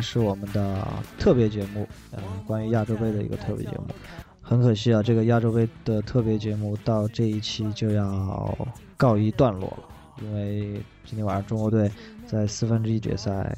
[0.00, 0.86] 是我们的
[1.18, 3.86] 特别节目，呃，关于亚洲杯的一个特别节目。
[4.40, 8.56] 很可惜啊，这个亚洲杯的特别节目到这一期就要
[8.96, 11.90] 告一段落了，因为今天晚上中国队
[12.26, 13.56] 在四分之一决赛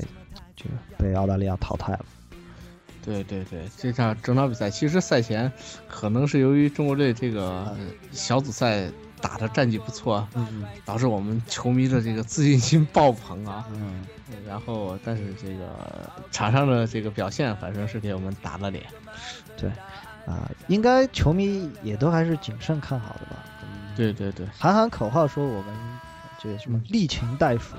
[0.54, 2.04] 就被澳大利亚淘汰了。
[3.04, 5.50] 对对对，这场整场比赛其实赛前
[5.88, 7.76] 可能是由于中国队这个
[8.10, 8.90] 小组赛
[9.20, 13.64] 打的战绩不错，嗯导致我们球迷的这个自信心爆棚啊。
[13.72, 14.04] 嗯，
[14.46, 18.84] 然后，但是这个场上的这个表现，反正是给我们打了脸。
[19.56, 19.70] 对，
[20.26, 23.44] 啊，应该球迷也都还是谨慎看好的吧？
[23.62, 25.74] 嗯对对对，喊喊口号说我们
[26.38, 27.76] 这个什么力擒袋鼠，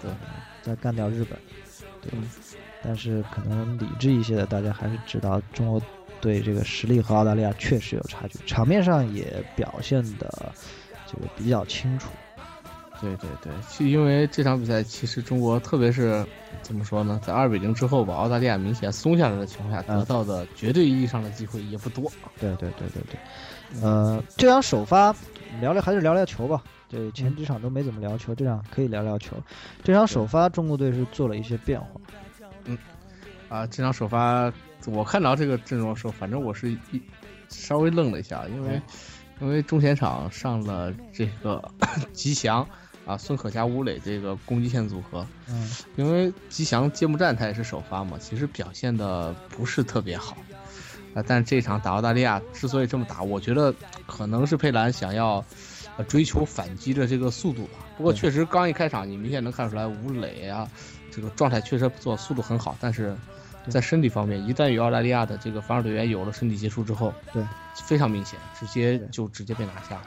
[0.00, 0.10] 对，
[0.62, 1.38] 再干掉日本，
[2.00, 2.28] 对嗯。
[2.86, 5.80] 但是可能理智一些的，大家还是知道中国
[6.20, 10.52] 队这个实力和澳大利亚确实有差距，场面上也表现的
[11.06, 12.10] 这个比较清楚。
[13.04, 16.24] 对对对，就因为这场比赛，其实中国特别是
[16.62, 22.10] 怎么说呢，在二比零之后吧，澳大利亚明显松下来的情况下，嗯得到的绝对意义上的机会也不多。
[22.40, 25.14] 对对对对对，呃，这场首发
[25.60, 26.62] 聊聊还是聊聊球吧。
[26.88, 29.36] 对，前几场都没怎么聊球，这场可以聊聊球。
[29.82, 32.00] 这场首发，中国队是做了一些变化。
[32.66, 32.78] 嗯
[33.48, 34.52] 啊，这场首发
[34.86, 37.02] 我看到这个阵容的时候，反正我是一
[37.48, 38.80] 稍微愣了一下，因为、
[39.40, 41.62] 因为中前场上了这个
[42.12, 42.66] 吉祥
[43.06, 50.36] 啊、孙可嘉、吴磊这个攻击线组合，嗯因为吉祥揭幕战他也是首发嘛，其实表现的不是特别好，
[51.14, 53.74] 啊，但是这场打澳大利亚之所以这么打，我觉得
[54.06, 55.44] 可能是佩兰想要。
[55.96, 57.78] 呃，追求反击的这个速度吧。
[57.96, 60.68] 不过确实刚一开场，你明显能看出来吴磊啊，
[61.08, 62.76] 这个状态确实不错，速度很好。
[62.80, 63.16] 但是
[63.68, 67.46] 在身体方面，一旦与澳大利亚的这个防守队员有了身体接触之后，对，
[67.76, 70.02] 非常明显，直接就直接被拿下了。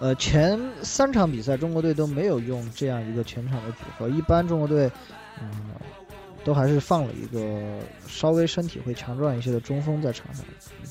[0.00, 4.88] 呃，前三场比赛中国队都没有用这样一个全场的组合，一般中国队，
[5.40, 5.50] 嗯、
[6.44, 10.44] 都还是放了一个稍微身体会强壮一些的中锋在场上，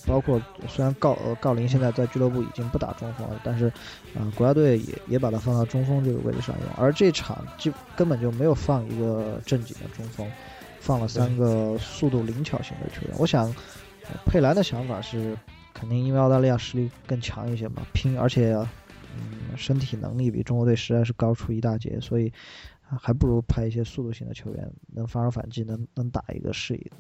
[0.06, 3.72] 包括虽然郜呃郜林现在在俱乐部已经不打中锋了，但是，
[4.14, 10.30] 呃，国家队也也把他放到中锋这个位置上用，而这场就根本就没有放一个正经的中锋，
[10.82, 13.16] 放了三个速度灵巧型的球员。
[13.18, 13.46] 我想，
[14.10, 15.34] 呃佩兰的想法是，
[15.74, 18.54] 肯定因为澳大利亚实力更强一些嘛，拼而且。
[19.16, 22.32] 嗯，身体能力比中国队实在是高出一大截，所以
[22.90, 26.96] 啊还不如派一些速度型的球员，能防守反击，能能打一个是一个。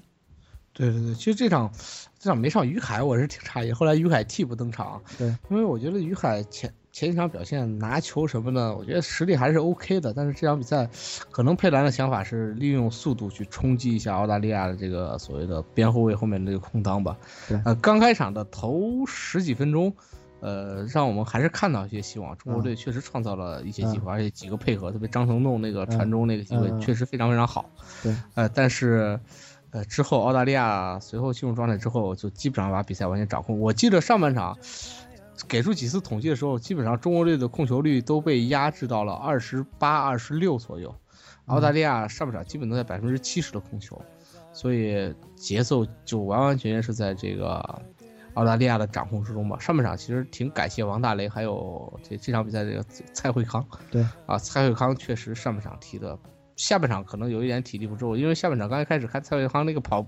[0.73, 1.71] 对对对，其实这场
[2.19, 3.71] 这场没上于海，我是挺诧异。
[3.71, 10.13] 后来于海替补登场，对，因为我觉得于海前前几场表现拿球什么的，我觉得实力还是 OK 的。
[10.13, 10.87] 但是这场比赛，
[11.31, 17.17] 可能佩兰的想法是利用速度去冲击一下澳大利亚的这个所谓的边后卫后面的这个空当吧。
[17.47, 19.91] 对呃，刚开场的头十几分钟。
[20.39, 22.37] 呃，让我们还是看到一些希望。
[22.37, 27.69] 中国队确实创造了一些机会，而且几个配合，特别张成栋那个传中那个机会，确实非常非常好。
[28.03, 29.19] 对，呃，但是，
[29.71, 33.59] 呃，之后澳大利亚随后进入状态之后，就基本上把比赛完全掌控。
[33.59, 34.57] 我记得上半场
[35.47, 40.95] 给出几次统计的时候，基本上中国队的控球率都被压制到了二十八、二十六左右，
[41.47, 43.99] 澳大利亚上半场基本都在百分之七十的控球，
[44.53, 47.81] 所以节奏就完完全全是在这个。
[48.37, 49.57] 澳大利亚的掌控之中吧。
[49.59, 53.65] 上半场其实挺感谢王大雷，还有这这场比赛这个蔡慧康。
[53.89, 56.17] 对啊，蔡慧康确实上半场踢的，
[56.55, 60.05] 下半场可能有一点体力不支，因为下半场刚一开始看蔡慧康那个跑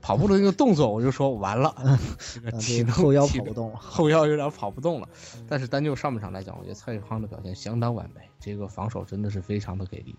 [0.00, 1.74] 跑步的那个动作，我就说完了，
[2.30, 5.08] 这个体能后腰跑不动了，后腰有点跑不动了。
[5.48, 10.14] 但是单就上半场来讲，我觉得蔡慧康的表现相当完美，这个防守真的是非常的给力。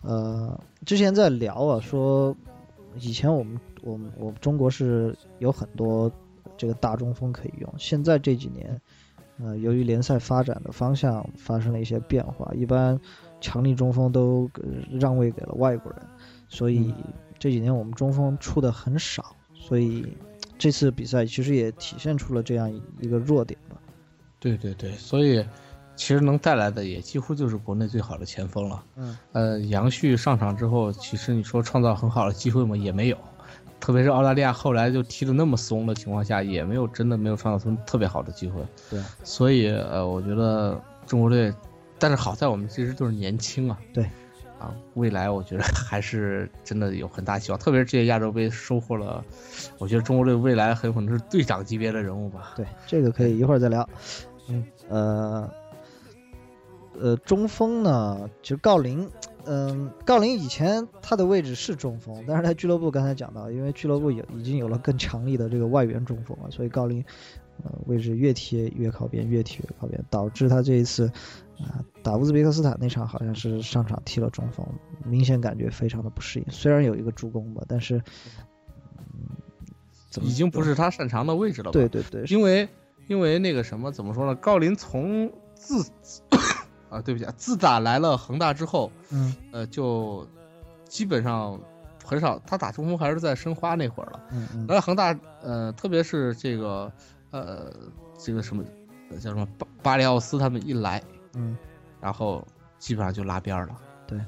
[0.00, 2.36] 呃，之前在聊啊，说
[2.96, 6.10] 以前我们我们我们中国是有很多。
[6.62, 7.74] 这个大中锋可以用。
[7.76, 8.80] 现在这几年，
[9.40, 13.00] 呃，由于联赛发展的方向发生了一些变化，一般
[13.40, 14.48] 强力中锋都
[15.00, 16.00] 让位给了外国人，
[16.48, 16.94] 所以
[17.36, 19.34] 这几年我们中锋出的很少。
[19.52, 20.06] 所以
[20.56, 23.76] 这次比赛其实也体现出了这样一个弱点吧。
[24.38, 25.44] 对对对，所以
[25.96, 28.84] 其实能带来的也几乎就是国内最好的前锋了。
[28.94, 32.76] 嗯，呃，杨旭上场之后，其实你说创造很好的机会吗？
[32.76, 33.18] 也没有。
[33.82, 38.62] 特别是澳大利亚后来就踢得那么松的情况下，也没有真的没有创造出特别好的机会。
[38.88, 41.52] 对，所以呃，我觉得中国队，
[41.98, 43.76] 但是好在我们其实都是年轻啊。
[43.92, 44.04] 对，
[44.60, 47.58] 啊，未来我觉得还是真的有很大希望。
[47.58, 49.24] 特别是这届亚洲杯收获了，
[49.78, 52.52] 我觉得中国队未来很有可能是队长级别的人物吧。
[52.54, 53.88] 对，这个可以一会儿再聊。
[54.46, 55.50] 嗯，呃，
[57.00, 59.10] 呃，中锋呢，其实郜林。
[59.44, 67.04] 嗯，郜林以前他的位置是中锋，但是在俱乐部刚才讲到，因为俱乐部有已经有了更强力的这个外援中锋了，所以郜林，
[67.64, 71.10] 呃，位置越踢越靠边，越踢越靠边，导致他这一次，
[71.58, 74.66] 啊，打乌兹别克斯坦那场好像是上场踢了中锋，
[75.04, 76.46] 明显感觉非常的不适应。
[76.48, 78.02] 虽然有一个助攻吧，但是，
[78.98, 79.36] 嗯，
[80.10, 81.72] 怎么已经不是他擅长的位置了吧？
[81.72, 82.68] 对对对，因为
[83.08, 84.36] 因为那个什么怎么说呢？
[84.40, 85.84] 郜林从自
[86.92, 90.26] 啊，对不起啊，自打来了恒大之后，嗯呃，就
[90.84, 91.58] 基本上
[92.04, 94.20] 很少他打中锋还是在申花那会儿了。
[94.30, 96.92] 嗯嗯来了恒大，呃，特别是这个
[97.30, 97.72] 呃
[98.18, 98.62] 这个什么
[99.10, 101.02] 呃叫什么巴巴里奥斯他们一来，
[101.34, 101.56] 嗯，
[101.98, 102.46] 然后
[102.78, 103.78] 基本上就拉边了。
[104.06, 104.20] 对。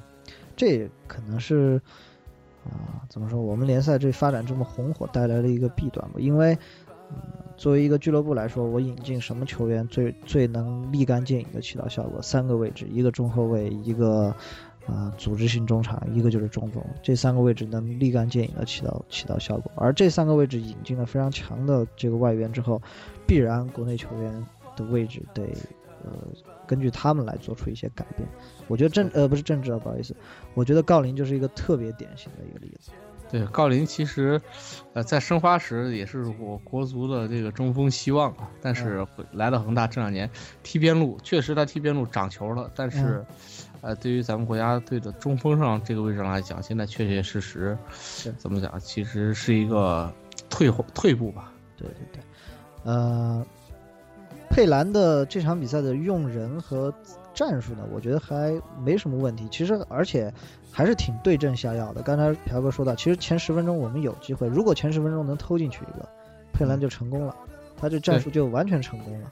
[0.57, 1.79] 这也可能是
[2.63, 3.39] 啊、怎么说？
[3.39, 6.57] 我们联赛这发展这么红火带来了一个弊端吧，因为。
[7.11, 7.17] 嗯，
[7.57, 12.21] 作为一个俱乐部来说，我引进什么球员最最能立竿见影的起到效果？
[12.21, 14.35] 三个位置，一个中后卫，一个
[14.85, 19.71] 啊、组织性中场，一个就是中锋，这三个位置能立竿见影的起到起到效果。
[19.75, 22.81] 而这三个位置引进了非常强的这个外援之后，
[23.25, 25.43] 必然国内球员的位置得
[26.03, 26.11] 呃
[26.67, 28.27] 根据他们来做出一些改变。
[28.67, 30.15] 我觉得政呃不是政治啊，不好意思，
[30.53, 32.91] 我觉得郜林就是一个特别典型的一个例子。
[33.29, 34.41] 对，郜林其实，
[34.93, 40.29] 呃，在申花时也是我国足的这个中锋希望啊，但是回来到恒大这两年
[40.63, 43.25] 踢边路，确实他踢边路长球了，但是，
[43.81, 47.77] 呃，对于咱们国家队的中锋上这个位置上来讲，现在确确实实，
[48.37, 50.13] 怎么讲，其实是一个
[50.49, 51.51] 退后退步吧。
[51.75, 52.23] 对对对，
[52.83, 53.45] 呃，
[54.49, 56.93] 佩兰的这场比赛的用人和
[57.35, 59.47] 战术呢，我觉得还没什么问题。
[59.51, 60.33] 其实而且
[60.71, 62.01] 还是挺对症下药的。
[62.01, 66.09] 刚才朴哥说到，其实前十分钟我们有机会，如果前十分钟能偷进去一个，
[66.51, 67.35] 佩兰就成功了，
[67.77, 69.31] 他这战术就完全成功了。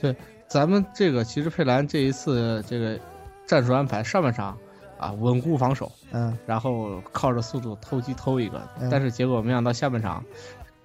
[0.00, 0.14] 对
[0.46, 2.98] 咱们这个其实佩兰这一次这个
[3.46, 4.56] 战术安排，上半场
[4.98, 10.24] 啊稳固防守，嗯然后靠着速度偷鸡偷一个，嗯但是结果没想到下半场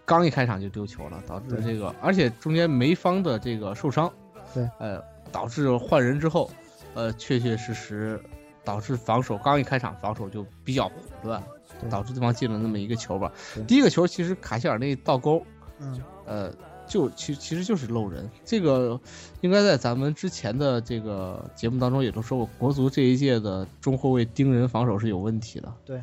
[0.06, 4.10] 刚一开场就丢球了，导致这个，而且中间梅方的这个受伤，
[4.54, 6.50] 对，呃，导致换人之后，
[6.94, 8.20] 呃，确确实实
[8.64, 11.44] 导致防守刚一开场防守就比较混乱，
[11.90, 13.32] 导致对方进了那么一个球吧。
[13.68, 15.46] 第一个球其实卡希尔那倒钩，
[15.80, 16.54] 嗯呃，
[16.86, 19.00] 就其其实就是漏人，这个
[19.42, 25.74] 应该在咱们之前的这个节目当中也都说过，国足这一届的中后卫盯人防守是有问题的。
[25.86, 25.98] 对，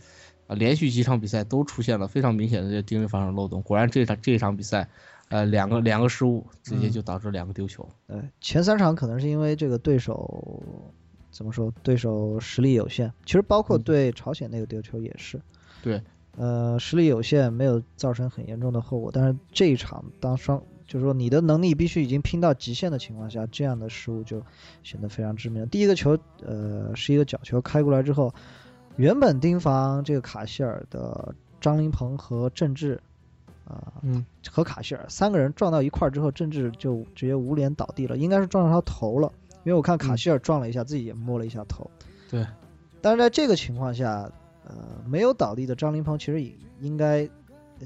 [0.47, 3.63] 啊，连续几场比赛都出现了非常明显的这个盯人防守漏洞。
[3.63, 4.89] 果然这场这场比赛，
[5.31, 7.89] 呃，两个两个失误，直接就导致两个丢球。
[8.07, 10.63] 对，前三场可能是因为这个对手
[11.31, 13.13] 怎么说，对手实力有限。
[13.25, 15.41] 其实包括嗯对朝鲜那个丢球也是。
[15.83, 16.01] 对，
[16.37, 19.11] 呃，实力有限，没有造成很严重的后果。
[19.13, 24.43] 但是这一场，当双就是说你的能力必须已经拼到极限的情况下，这样的失误就
[24.83, 25.67] 显得非常致命。
[25.69, 28.33] 第一个球，呃，是一个角球开过来之后，
[28.97, 33.01] 原本盯防这个卡希尔的张琳芃和郑智，
[33.65, 39.33] 啊、嗯，和卡希尔三个人撞到一块儿之后，郑智就直接捂脸倒地了，应该是撞到他头了，
[39.65, 41.91] 因为我看卡希尔撞了一下，自己也摸了一下头。
[42.31, 42.47] 对，
[43.01, 44.31] 但是在这个情况下，
[44.65, 44.75] 呃，
[45.07, 47.29] 没有倒地的张琳芃其实也应该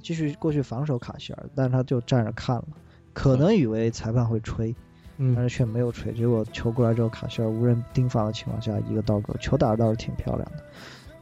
[0.03, 2.69] 继续过去防守卡希尔，但是他就站着看了，
[3.13, 4.75] 可能以为裁判会吹，
[5.17, 6.13] 但嗯，是却没有吹。
[6.13, 10.65] 结果球过来之后，卡希尔无人盯防的情况下，一个倒钩，球打的倒是挺漂亮的。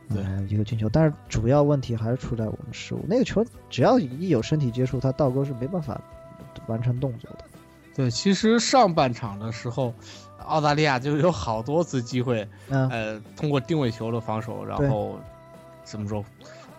[0.08, 3.04] 对嗯一个进球，但是主要问题还是出在我们失误。
[3.08, 6.00] 那个球只要一有身体接触，他倒钩是没办法
[6.66, 7.44] 完成动作的。
[7.94, 9.92] 对，其实上半场的时候，
[10.46, 15.18] 澳大利亚就有好多次机会，嗯，呃，通过定位球的防守，然后
[15.82, 16.24] 怎么说，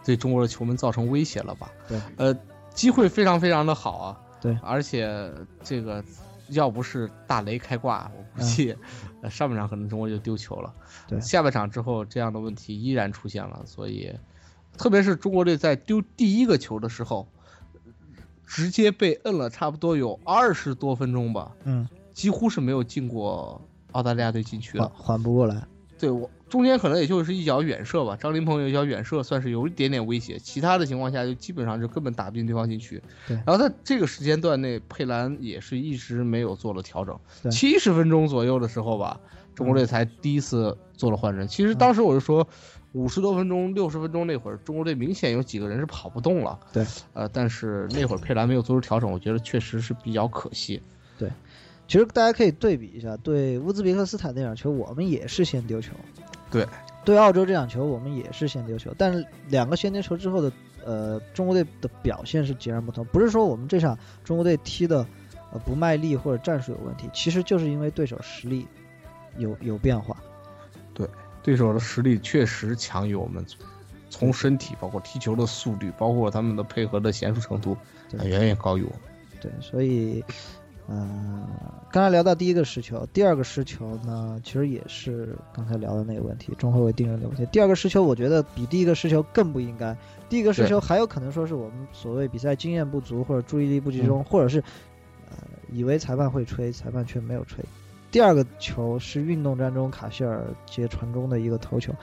[0.06, 1.70] 对中国的球门造成威胁了吧？
[1.88, 2.38] 对，呃，
[2.74, 4.18] 机会非常非常的好啊。
[4.40, 5.32] 对而且
[5.64, 6.04] 这个
[6.50, 8.78] 要不是大雷开挂，我估计、呃
[9.30, 10.74] 上半场可能中国就丢球了。
[10.78, 14.14] 嗯对下半场之后这样的问题依然出现了，所以
[14.78, 17.28] 特别是中国队在丢第一个球的时候，
[18.46, 23.62] 直接被摁了差不多有二十多分钟吧，嗯，几乎是没有进过
[23.94, 24.88] 澳大利亚队禁区的。
[24.90, 25.66] 缓不过来。
[25.98, 33.02] 对我中间可能也就是一脚远射吧，张琳芃有一脚远射算是有一点点威胁，其他的情况下就基本上就根本打不进对方禁区。
[33.28, 39.20] 对然后在这个时间段内，佩兰也是一直没有做了调整对，七十分钟左右的时候吧，
[39.56, 41.48] 中国队才第一次做了换人。
[41.48, 42.48] 其实嗯当时我就说，
[42.94, 46.58] 五十多分钟、六十分钟那会儿，中国队明显有几个人是跑不动了。
[46.72, 50.82] 对，呃，但是那会儿佩兰没有做出调整，我觉得确实是比较可惜。
[51.20, 51.30] 对
[51.88, 55.94] 其实大家可以对比一下，对乌兹别克斯坦那场球，我们也是先丢球。
[56.52, 56.68] 对，
[57.04, 60.52] 对澳洲这场球，我们也是先丢球，但是两个先丢球之后的，
[60.86, 63.06] 呃，中国队的表现是截然不同。
[63.06, 65.06] 不是说我们这场中国队踢的，
[65.52, 68.68] 呃，不卖力或者战术有问题，其实就是因为对手实力
[69.38, 70.16] 有有变化。
[70.94, 71.08] 对
[71.44, 73.46] 对手的实力确实强于我们，
[74.10, 77.78] 从身体包括踢球的速率，包括他们的配合的娴熟程度，
[78.24, 79.00] 远远高于我们。
[79.40, 80.24] 对，所以，
[80.90, 81.46] 嗯、
[81.92, 87.46] 刚才聊到第一个失球，第二个失球呢，其实也是刚才聊的那个问题，中后卫定人的问题。
[87.52, 89.96] 第二个失球，我觉得比第一个失球更不应该。
[90.30, 94.60] 第一个失球还有可能说是我们所谓比赛经验不足，或者注意力不集中，或者是
[95.30, 95.38] 呃
[95.72, 97.64] 以为裁判会吹，裁判却没有吹。
[98.10, 101.94] 第二个球是运动战中卡希尔接传中的一个头球，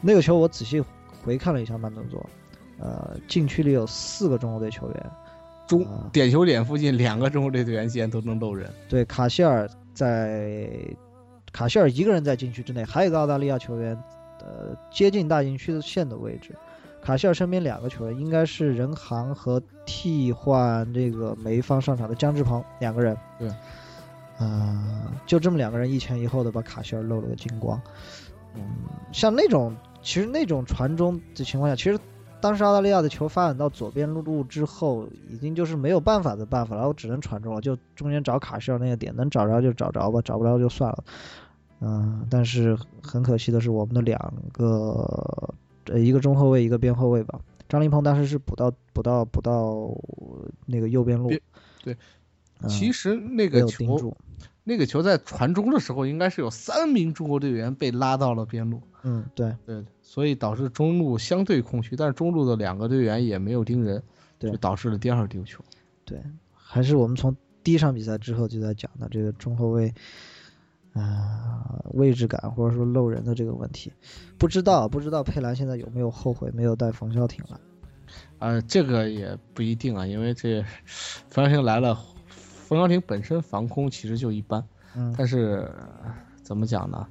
[0.00, 0.82] 那个球我仔细
[1.22, 2.28] 回看了一下慢动作，
[2.80, 5.10] 呃，禁区里有四个中国队球员，
[5.70, 10.68] 中啊点球点附近两个中国队队员竟然都能漏人，对，卡希尔在
[11.52, 13.96] 卡希尔一个人在禁区之内，还有一个澳大利亚球员，
[14.40, 16.56] 呃，接近大禁区的线的位置。
[17.00, 23.16] 卡希尔身边两个球员，应该是任航和替换这个梅方上场的姜志鹏两个人。
[23.38, 23.48] 对，
[24.38, 27.80] 啊、就这么两个人一前一后的把卡希尔漏了个精光。
[28.54, 28.62] 嗯，
[29.12, 31.98] 像那种其实那种传中的情况下，其实
[32.40, 41.04] 当时澳大利亚的球发展到左边路之后，已经就是没有办法的办法了，我只能传中了，就中间找卡希尔那个点，能找着就找着吧，找不着就算了。
[41.82, 45.54] 嗯、但是很可惜的是，我们的两个
[45.86, 49.90] 呃一个中后卫，一个边后卫吧，张琳芃当时是补到补到补到
[50.66, 51.30] 那个右边路，
[51.82, 51.96] 对
[52.60, 54.14] 嗯，其实那个球
[54.64, 64.02] 那个球在传中的时候，应该是有三名中国队员被拉到了边路，嗯，对对，所以导致中路相对空虚，但是中路的两个队员也没有盯人，
[64.38, 65.64] 对就导致了第二丢球。
[66.04, 69.94] 对，还是我们从第一场比赛之后就在讲的这个中后卫，
[70.92, 73.92] 啊、位置感或者说漏人的这个问题。
[74.38, 77.60] 不知道不知道佩兰现在有没有后悔没有带冯潇霆了？
[78.38, 80.64] 呃，这个也不一定啊，因为这
[81.28, 84.66] 冯潇霆来了，冯潇霆本身防空其实就一般，
[84.96, 85.70] 嗯，但是
[86.02, 87.06] 呃怎么讲呢？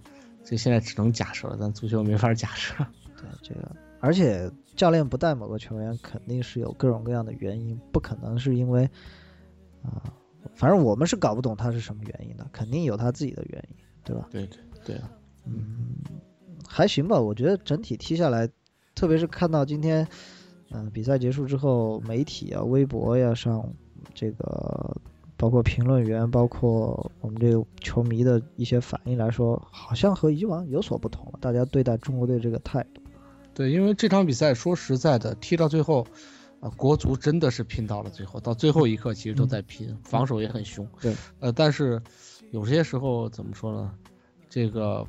[0.50, 2.74] 这现在只能假设了，但足球没法假设。
[3.16, 8.90] 对这个，而且教练不带某个球员，肯定是有各种各样的原因，不可能是因为
[9.84, 10.02] 啊、
[10.56, 14.28] 反正我们是搞不懂他是什么原因的，肯定有他自己的原因，对吧？
[14.32, 15.12] 对对对啊，
[15.46, 15.96] 嗯，
[16.68, 18.50] 还行吧，我觉得整体踢下来，
[18.96, 20.08] 特别是看到今天，
[20.72, 23.72] 嗯、比赛结束之后，媒体啊、微博呀上
[24.16, 24.98] 这个，
[25.40, 31.40] 包括评论员，包括我们这个球迷的一些反应来说，好像和以往有所不同了。
[31.40, 33.02] 大家对待中国队这个态度，
[33.54, 36.06] 对，因为这场比赛说实在的，踢到最后，
[36.60, 40.86] 啊、国足真的是拼到了最后，到最后一刻其实都在拼，防守也很凶。
[41.00, 42.02] 对，呃，但是
[42.52, 43.94] 有些时候怎么说呢？
[44.50, 45.08] 这个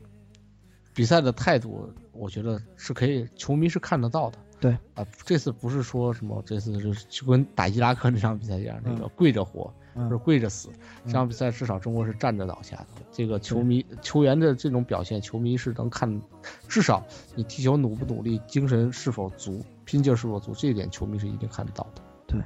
[0.94, 4.38] 比赛的态度，我觉得是可以，球迷是看得到的。
[4.60, 10.68] 对啊、这次不是说什么，这次就是就跟打伊拉克那场比赛一样，那个嗯跪着活，嗯不是跪着死。
[11.04, 12.86] 这场比赛至少中国是站着倒下的。
[13.12, 16.20] 这个球迷球员的这种表现，球迷是能看，
[16.68, 17.04] 至少
[17.34, 22.02] 你踢球努不努力，精神是否足，拼劲儿是否足，这一点球迷是一定看得到的。
[22.26, 22.40] 对，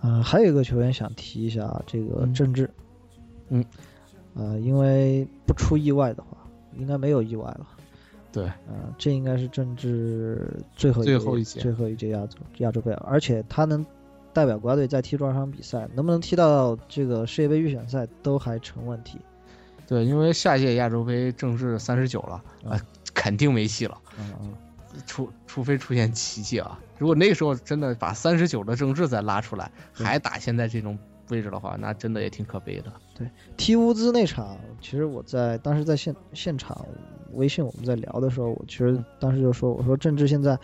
[0.00, 2.70] 呃、还有一个球员想提一下啊这个嗯郑智，
[3.48, 3.64] 嗯，
[4.34, 6.38] 呃，因为不出意外的话，
[6.78, 7.66] 应该没有意外了。
[8.32, 13.84] 对，呃，这应该是郑智最后一最后一届最后一届亚洲亚洲杯，而且他能
[14.32, 19.18] 代表国家队再踢多少场比赛，能不能踢到这个世界杯预选赛都还成问题。
[19.86, 22.34] 对，因为下届亚洲杯正式三十九了，
[22.64, 22.80] 啊、嗯
[23.12, 23.98] 肯定没戏了。
[24.18, 24.54] 嗯嗯，
[25.06, 26.80] 除除非出现奇迹啊！
[26.98, 30.98] 如果那个时候真的把三十九的郑智再拉出来，还打现在这种
[31.28, 32.90] 位置的话，那真的也挺可悲的。
[33.14, 36.86] 对踢乌兹那场，其实我在当时在现现场
[37.32, 40.58] 微信我们在聊的时候，我其实当时就说，我说郑智现在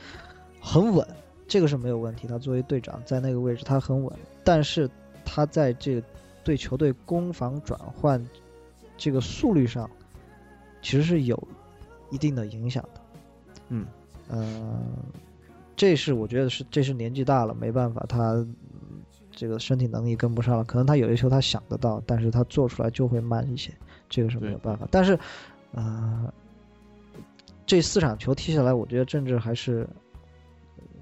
[0.59, 1.07] 很稳，
[1.49, 2.29] 这个是没有问题。
[2.29, 4.13] 他作为队长在那个位置他很稳，
[4.45, 4.89] 但是
[5.25, 6.03] 他在这个
[6.45, 8.25] 对球队攻防转换
[8.97, 9.91] 这个速率上，
[10.83, 11.49] 其实是有
[12.11, 13.01] 一定的影响的。
[13.71, 13.87] 嗯，
[14.29, 14.81] 呃，
[15.75, 23.73] 这是我觉得是这是年纪大了没办法，他嗯这个身体能力跟不上了，可能他有些球他想得到，但是他做出来就会慢一些，
[24.09, 24.89] 这个是没有办法。
[24.91, 25.19] 但是，
[25.73, 26.33] 呃，
[27.67, 30.08] 这四场球踢下来，我觉得郑智还是呃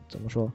[0.09, 0.51] 怎么说，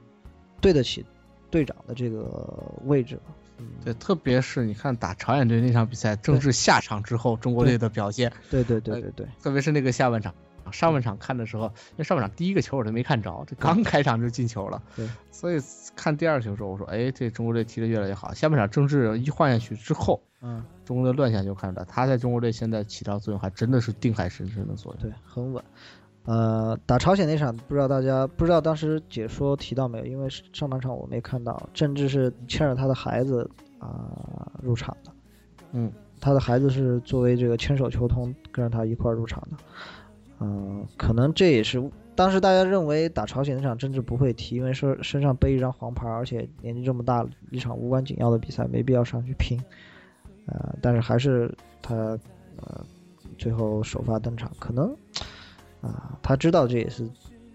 [0.60, 1.04] 对得起
[1.50, 3.22] 队长的这个位置吧。
[3.58, 10.34] 嗯，对，特别是你看打朝鲜队那场比赛，郑智下场之后，中国队的表现，对对对对对，特别是那个下半场。
[10.70, 15.60] 上半场看的时候，因为上半场第一个球我都没看着，这刚开场就进球了，对，所以
[15.96, 18.32] 看第二球的时候，我说，哎，这中国队踢得越来越好。
[18.32, 25.02] 下半场郑智一换下去之后，嗯，中国队乱象就看出来，他在中国队现在起到作用还真的是定海神针的作用。
[25.02, 25.62] 对，很稳。
[26.24, 30.06] 呃，打朝鲜那场，不知道大家不知道当时解说提到没有？
[30.06, 35.12] 因为上半场我没看到，郑智是牵着他的孩子啊、入场的。
[35.72, 39.56] 嗯，他的孩子是作为这个牵手球童跟着他一块儿入场的。
[40.40, 41.82] 嗯、可能这也是
[42.14, 49.60] 当时大家认为打朝鲜那场郑智不会踢，因为说身上背一张黄牌，而且年纪这么大了，一场无关紧要的比赛没必要上去拼。
[50.46, 51.94] 呃，但是还是他
[52.56, 52.84] 呃
[53.38, 54.94] 最后首发登场，可能
[55.82, 57.04] 啊、他知道这也是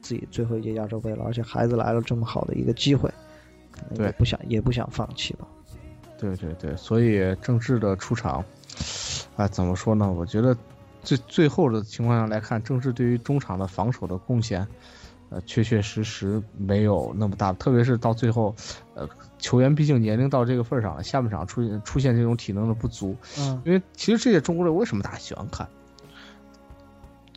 [0.02, 3.10] 自己最后一届亚洲杯了，而且孩子来了这么好的一个机会，
[3.92, 5.48] 也对不想也不想放弃吧。
[6.20, 8.44] 对对对，所以郑智的出场，
[9.36, 10.12] 啊，怎么说呢？
[10.12, 10.56] 我觉得
[11.02, 14.68] 最最后的情况下来看，郑智对于中场的防守的贡献，
[15.30, 18.54] 呃，确确实实没有那么大，特别是到最后，
[18.94, 19.08] 呃，
[19.38, 25.68] 球员毕竟年龄到这个份儿上了，下半场出现出现这种体能的不足，嗯，因为其实这届中国队为什么大家喜欢看？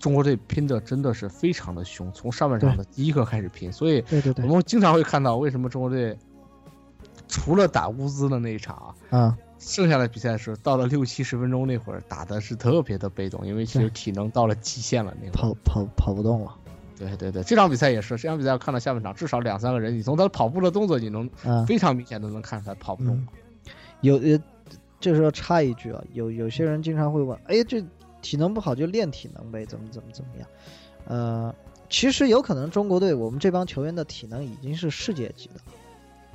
[0.00, 4.02] 中国队拼的真的是非常的凶，从上半场的第一个开始拼，所以
[4.38, 6.16] 我，们经常会看到为什么中国队
[7.28, 15.32] 除了打乌兹的那一场啊，啊，剩下的比赛是到了六七十分钟那会儿打的是特别的被动，因为其实体能到了极限了那会儿。
[15.32, 16.56] 跑跑跑不动了。
[16.98, 23.28] 对对对，这场比赛也是，这场比赛看到下半场至少两三个人，你从他跑步的动作你能啊，非常明显的能看出来跑不动嗯。
[24.00, 24.38] 有呃，
[24.98, 27.82] 这时候插一句啊，有有些人经常会问，哎，这
[28.22, 30.48] 体能不好就练体能呗，怎么怎么怎么样？
[31.06, 31.54] 呃，
[31.88, 35.62] 其实有可能中国队我们这帮球员的体能已经是世界级的了。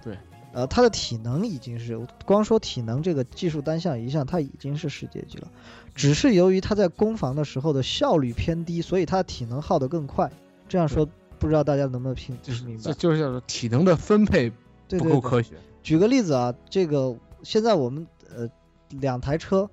[0.03, 0.17] 对，
[0.53, 5.47] 呃，他的体能已经是光说体能这个技术单项一项，他已经是世界级了，
[5.93, 10.31] 只是由于他在攻防的时候的效率偏低，所以他的体能耗得更快。
[10.67, 12.93] 这样说，不知道大家能不能听就是明白这？
[12.93, 14.51] 就是叫做体能的分配
[14.89, 15.55] 不够科学。
[15.83, 18.49] 举个例子啊，这个现在我们呃
[18.89, 19.69] 两台车，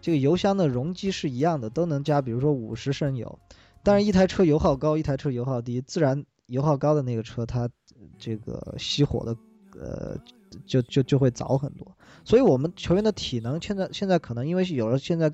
[0.00, 3.38] 这个油箱的容积是一样的，都能加，比如说五十升油，
[3.82, 7.68] 但是一台车油耗高，一台车油耗低，自然油耗高的那个车它
[8.18, 9.36] 这个熄火的
[9.78, 10.16] 呃
[10.66, 11.86] 就就就会早很多。
[12.24, 15.32] 所以我们球员的体能现在现在可能因为有了现在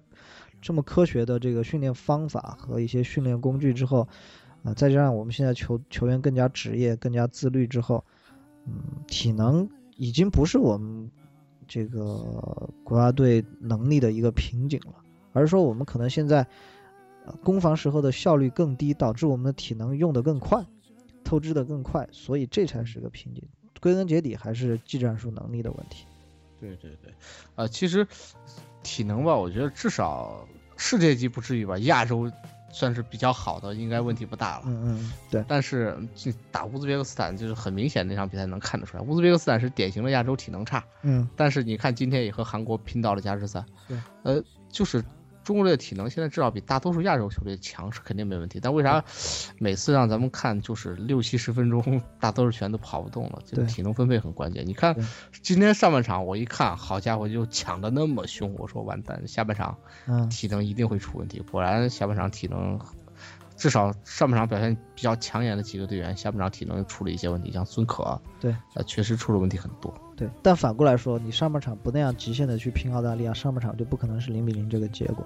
[0.61, 4.09] 这么科学的这个训练方法和一些训练工具之后，
[4.63, 8.05] 啊、再加上我们现在球球员更加职业、更加自律之后，
[8.67, 8.73] 嗯，
[9.07, 11.11] 体能已经不是我们
[11.67, 14.95] 这个国家队能力的一个瓶颈了，
[15.33, 16.47] 而是说我们可能现在
[17.43, 20.65] 攻防时候的效率更低，导致我们的体能用得更快，
[21.25, 23.43] 透支得更快，所以这才是个瓶颈。
[23.81, 26.07] 归根结底还是技战术能力的问题。
[26.59, 27.15] 对对对，
[27.55, 28.07] 呃，其实
[28.83, 32.31] 体能吧，我觉得至少世界级不至于吧，亚洲
[32.71, 34.65] 算是比较好的，应该问题不大了。
[34.67, 40.85] 嗯嗯，对，但是这打乌兹别克斯坦就是很明显，那场比赛能看得出来，乌兹别克斯坦是典型的亚洲体能差。
[41.03, 45.03] 嗯但是你看今天也和韩国拼到了加时赛，对，呃，就是
[45.47, 49.05] 中国队的体能现在至少比大多数亚洲球队强是肯定没问题，但为啥
[49.59, 53.39] 每次让咱们看就是六七十分钟大多数全都跑不动了？
[53.47, 54.67] 这个体能分配很关键。
[54.67, 54.97] 你看
[55.43, 61.41] 今天上半场我一看，好家伙就抢的那么凶，我说完蛋，下半场嗯体能一定会出问题。
[61.41, 62.81] 果然下半场体能。
[63.57, 69.95] 至少上半场表现比较抢眼的几个队员，下半场体能出了一些问题，像孙可，对，呃，确实出了问题很多。
[70.17, 70.29] 对。
[70.43, 75.25] 但反过来说，你上半场不那样极限的去拼澳大利亚，上半场就不可能是零比零这个结果。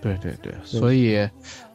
[0.00, 1.28] 对对对，所以，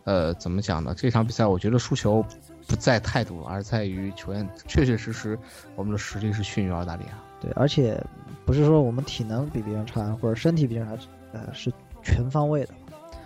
[0.05, 0.93] 呃，怎么讲呢？
[0.95, 2.23] 这场比赛我觉得输球
[2.67, 5.37] 不在态度，而在于球员确确实实
[5.75, 7.19] 我们的实力是逊于澳大利亚。
[7.41, 8.01] 对，而且
[8.45, 11.69] 不是说我们体能比别人差，或者身体比别人差，呃，是
[12.01, 12.73] 全方位的。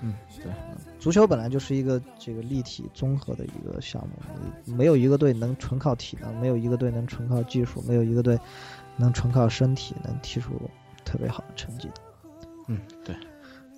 [0.02, 0.14] 嗯，
[0.44, 0.52] 对，
[1.00, 4.14] 足球本来就是一个这个立体综合的一个项目，
[4.64, 8.40] 你没有一个队能纯靠体能，没有一个队能纯靠技术，没有一个队
[8.98, 10.60] 能纯靠身体能踢出
[11.06, 11.94] 特别好的成绩的。
[12.68, 13.16] 嗯，对，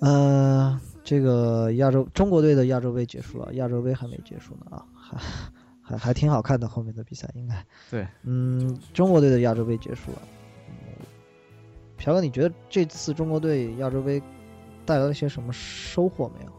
[0.00, 5.18] 呃，这个亚洲中国队的亚洲杯结束了，亚洲杯还没结束呢啊，还
[5.80, 7.64] 还还挺好看的，后面的比赛应该。
[7.90, 10.22] 对，嗯，中国队的亚洲杯结束了。
[10.68, 10.74] 嗯，
[11.96, 14.20] 朴哥，你觉得这次中国队亚洲杯
[14.84, 16.52] 带来了些什么收获没有？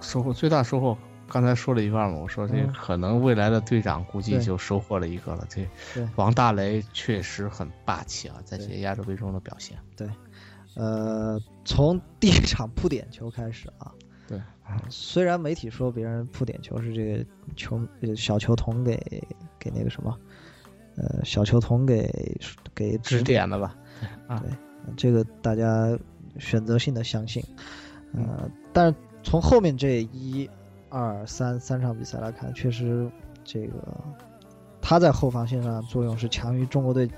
[0.00, 2.72] 收获最大收获，刚才说了一半嘛，我说这嗯。
[2.72, 5.46] 可能未来的队长估计就收获了一个了。
[5.48, 5.66] 这
[6.16, 9.76] 王大雷确实很霸气啊，在这些亚洲杯中的表现。
[9.96, 10.08] 对。
[10.76, 13.92] 呃，从第一场扑点球开始啊，
[14.26, 14.40] 对，
[14.88, 18.98] 虽然媒体说别人扑点球是这个球呃小球童给
[19.56, 20.18] 给那个什么，
[20.96, 22.10] 呃小球童给
[22.74, 23.76] 给指点的吧？
[24.26, 24.40] 啊。
[24.40, 24.50] 对，
[24.96, 25.96] 这个大家
[26.40, 27.40] 选择性的相信，
[28.12, 30.50] 呃，但是从后面这一
[30.94, 33.10] 二三三场比赛来看，确实
[33.42, 33.74] 这个
[34.80, 37.10] 他在后防线上的作用是强于中国队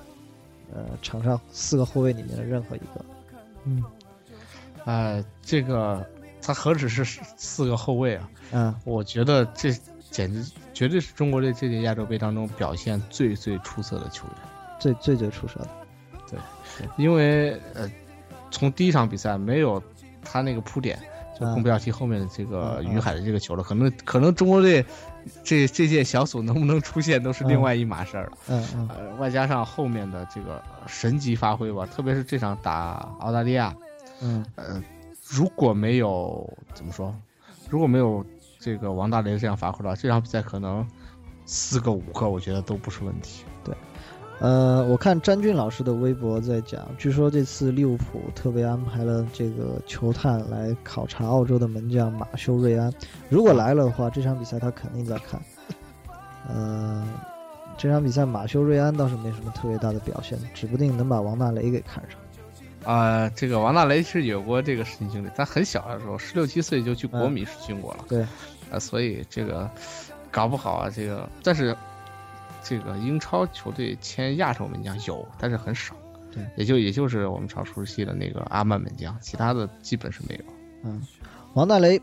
[0.73, 3.05] 呃场上四个后卫里面的任何一个。
[3.65, 3.85] 嗯
[4.87, 6.09] 呃，这个
[6.41, 7.05] 他何止是
[7.37, 8.31] 四个后卫啊？
[8.53, 9.71] 嗯我觉得这
[10.11, 14.37] 简直绝对是中国队这届亚洲杯当中表现最最出色的球员。
[14.81, 15.69] 最最最出色的。
[16.31, 16.39] 对
[16.97, 17.91] 因为呃，
[18.51, 19.83] 从第一场比赛没有
[20.25, 20.99] 他那个铺垫，
[21.39, 24.85] 就更不要提后面的这个于海的这个球了，可能可能中国队
[25.45, 28.33] 这这届小组能不能出现都是另外一码事儿了。
[28.49, 33.75] 嗯嗯呃，外加上后面的这个神级发挥吧，特别是这场打澳大利亚，
[34.23, 34.83] 嗯呃，
[35.29, 37.15] 如果没有怎么说，
[37.69, 38.25] 如果没有
[38.59, 40.87] 这个王大雷这样发挥的话，这场比赛可能
[41.45, 43.45] 四个五个，我觉得都不是问题。
[44.39, 52.93] 呃，我看詹俊老师的微博在讲，据说这次利物浦特别安排了这个球探来考察澳洲的门将马修瑞安，
[53.31, 55.41] 如果来了的话，这场比赛他肯定在看。
[56.49, 57.03] 呃，
[57.79, 62.21] 这场比赛马修瑞安倒是没什么特别大的表现，指不定能把王大雷给看上。
[62.85, 68.05] 啊、这个王大雷是有过这个事情经历，他很小的时候，十六七岁就去国米试训过了。
[68.07, 68.21] 对，
[68.71, 69.69] 啊、所以这个
[70.31, 71.77] 搞不好啊，这个但是
[72.69, 75.95] 这个英超球队签亚洲门将有，但是很少。
[76.33, 80.45] 对，也就也就是我们常熟悉的那个阿曼门将，其他的基本是没有。
[80.83, 81.01] 嗯，
[81.55, 82.01] 王大雷，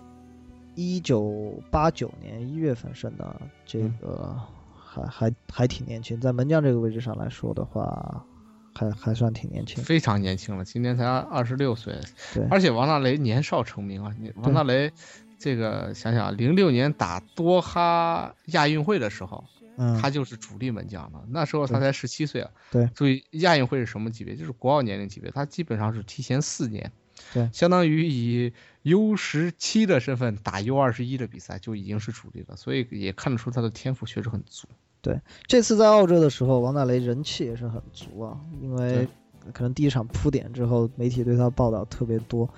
[0.76, 4.36] 一九八九年一月份生的，这个
[4.74, 8.26] 还还还挺年轻，在门将这个位置上来说的话，
[8.74, 9.84] 还还算挺年轻。
[9.84, 12.00] 非常年轻了，今年才二十六岁，
[12.34, 14.12] 对而且王大雷年少成名啊！
[14.20, 14.92] 你王大雷，
[15.38, 19.44] 这个想想，零六年打多哈亚运会的时候，
[19.78, 22.52] 嗯，他就是主力门将了，那时候他才十七岁啊。
[22.72, 24.36] 对注意亚运会是什么级别？
[24.36, 26.92] 就是国奥年龄级别，他基本上是提前四年，
[27.34, 34.68] 对相当于以 U 十七的身份打 U 二十一的比赛就已经是主力了，所以也看得出他的天赋确实很足。
[35.02, 39.08] 对这次在澳洲的时候，王大雷人气也是很足啊，因为
[39.52, 42.50] 可能第一场铺点之后，媒体对他报道特别多。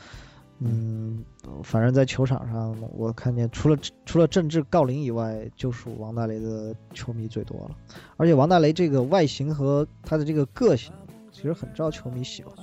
[0.60, 1.24] 嗯，
[1.64, 7.76] 反正在球场上，我看见除了除了郑智、郜林以外，就属王大雷的球迷最多了。
[8.16, 10.94] 而且王大雷这个外形和他的这个个性，
[11.32, 12.56] 其实很招球迷喜欢。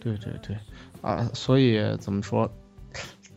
[0.00, 0.56] 对对对，
[1.02, 2.50] 啊，所以怎么说，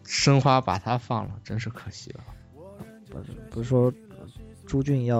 [0.04, 2.24] 申花把他放了，真是可惜了。
[3.10, 4.26] 不是不是说呃
[4.66, 5.20] 朱俊要，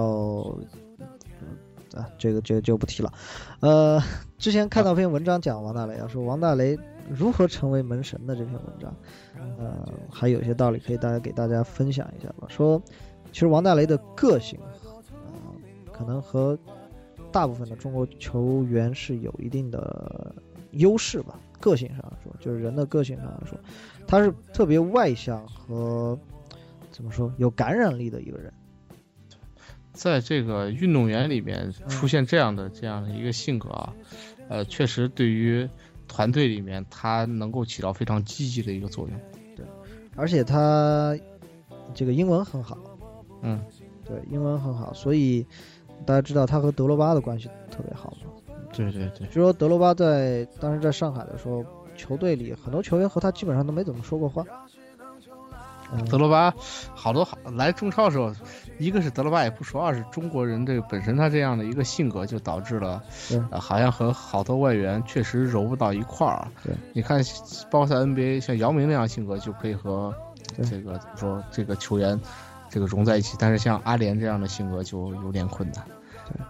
[1.96, 3.12] 啊，这个这个就不提了。
[3.60, 4.00] 呃，
[4.38, 6.78] 之前看到篇文章讲王大雷啊，说王大雷
[7.08, 8.94] 如何成为门神的这篇文章，
[9.58, 12.46] 呃，还有一些道理可以大家给大家分享一下吧。
[12.48, 12.80] 说
[13.32, 14.58] 其实王大雷的个性，
[15.10, 16.58] 呃，可能和
[17.30, 20.34] 大部分的中国球员是有一定的
[20.72, 21.38] 优势吧。
[21.60, 23.56] 个性上来说，就是人的个性上来说，
[24.06, 26.18] 他是特别外向和
[26.90, 28.52] 怎么说有感染力的一个人。
[30.02, 33.94] 在这个运动员里面嗯出现这样的这样的一个性格啊，
[34.48, 35.68] 呃，确实对于
[36.08, 39.16] 团队里面他能够起到非常积极的一个作用。
[39.54, 39.64] 对
[40.16, 41.16] 而且他
[41.94, 42.76] 这个英文很好，
[43.42, 43.62] 嗯，
[44.04, 45.46] 对，英文很好，所以
[46.04, 48.32] 大家知道他和德罗巴的关系特别好嘛。
[48.72, 54.44] 对对对，据说德罗巴在当时在上海的时候，球队里很多球员和他基本上都没怎么说过话。
[55.94, 56.50] 嗯德罗巴
[56.94, 58.32] 好多好来中超的时候，
[58.82, 63.02] 一个是德罗巴也不说，二是中国人这个本身他这样的一个性格，就导致了
[63.52, 66.48] 好像和好多外援确实揉不到一块儿。
[66.64, 67.22] 对，你看，
[67.70, 70.12] 包括在 NBA，像姚明那样性格就可以和
[70.68, 72.20] 这个怎么说这个球员
[72.68, 75.84] 这个融在一起，但是像阿联这样的性格就有点困难。
[76.26, 76.40] 对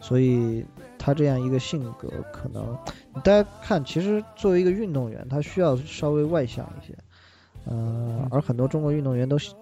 [0.00, 0.62] 所以
[0.98, 2.76] 他这样一个性格，可能
[3.22, 6.94] 大家看，其实作为一个运动员，他需要稍微外向一些，
[7.64, 9.54] 呃，而很多中国运动员都是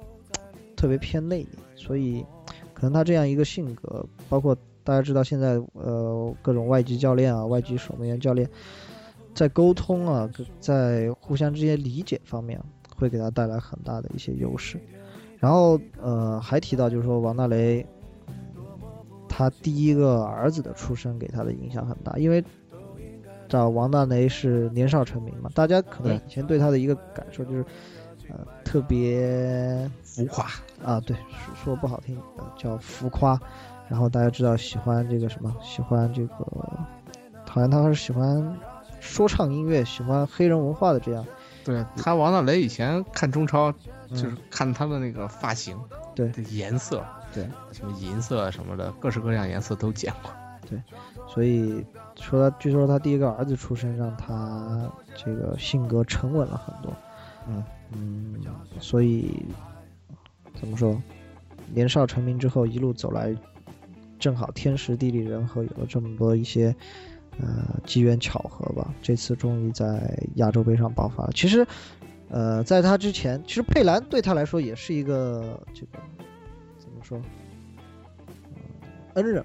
[0.83, 2.27] 特别偏内敛，所以
[2.75, 8.51] 可能他这样一个性格，包括大家知道现在呃各种外籍教练啊、外籍守门员教练，
[9.33, 12.61] 在沟通啊、在互相之间理解方面，
[12.97, 14.77] 会给他带来很大的一些优势。
[15.39, 17.87] 然后呃还提到就是说王大雷。
[19.35, 22.45] 他第一个儿子的出生给他的影响很大，因为
[23.49, 27.65] 找王大雷是年少成名嘛，大家可能以前对他的一个感受就是，
[28.29, 30.47] 呃，特别浮夸，
[30.85, 33.41] 啊，对，说说不好听，呃叫浮夸。
[33.89, 36.35] 然后大家知道喜欢这个什么，喜欢这个，
[37.47, 38.59] 好像他是喜欢
[39.01, 41.27] 说唱音乐，喜欢黑人文化的这样，
[41.65, 43.71] 对他王大雷以前看中超
[44.09, 45.79] 就是嗯看他的那个发型，
[46.15, 50.31] 对颜色，对，什么银色什么的，各式各样颜色都见过。
[50.71, 50.81] 对
[51.27, 51.85] 所以
[52.19, 56.95] 说他据说他第一个儿子出生让他这个性格沉稳了很多。
[57.47, 58.37] 嗯嗯，
[58.81, 59.45] 所以
[60.63, 60.97] 怎么说，
[61.75, 63.35] 年少成名之后一路走来，
[64.17, 66.73] 正好天时地利人和，有了这么多一些
[67.41, 68.95] 呃机缘巧合吧。
[69.03, 71.33] 这次终于在亚洲杯上爆发了。
[71.35, 71.67] 其实，
[72.29, 75.99] 呃，在他之前，其实佩兰对他来说也是一个这个
[76.79, 77.21] 怎么说，
[79.15, 79.45] 恩人。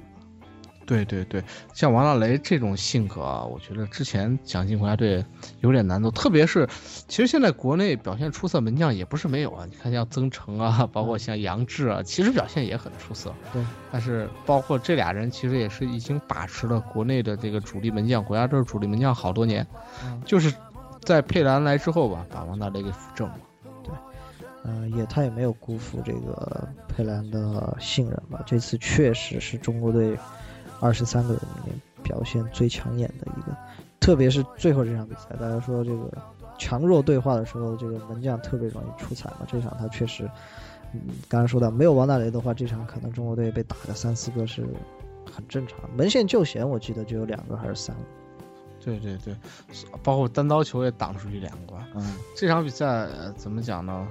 [0.87, 5.23] 对对对，像王大雷这种性格啊，我觉得之前想进国家队
[5.59, 6.67] 有点难度，特别是
[7.07, 13.33] 其实现在国内表现出色门将也不是没有啊，你看像曾诚啊，包括像杨志啊，其实表现也很出色。
[13.51, 19.67] 对，但是包括这俩人，其实也是已经把持了国内的这个主力门将，国家队主力门将好多年，
[20.05, 20.53] 嗯就是
[21.03, 23.35] 在佩兰来之后吧，把王大雷给扶正了。
[24.69, 28.43] 嗯、也他也没有辜负这个佩兰的信任吧。
[28.45, 30.17] 这次确实是中国队
[30.79, 33.55] 二十三个人里面表现最抢眼的一个，
[33.99, 36.11] 特别是最后这场比赛，大家说这个
[36.57, 39.37] 强弱对话的时候，这个门将特别容易出彩嘛。
[39.47, 40.29] 这场他确实，
[40.93, 44.67] 嗯，刚才说到没有王大雷的话，这场可能中国队被打个三四个是
[45.31, 45.77] 很正常。
[45.95, 48.01] 门线救险我记得就有两个还是三个，
[48.83, 49.35] 对对对，
[50.03, 51.75] 包括单刀球也挡出去两个。
[51.95, 54.07] 嗯，这场比赛、呃怎么讲呢？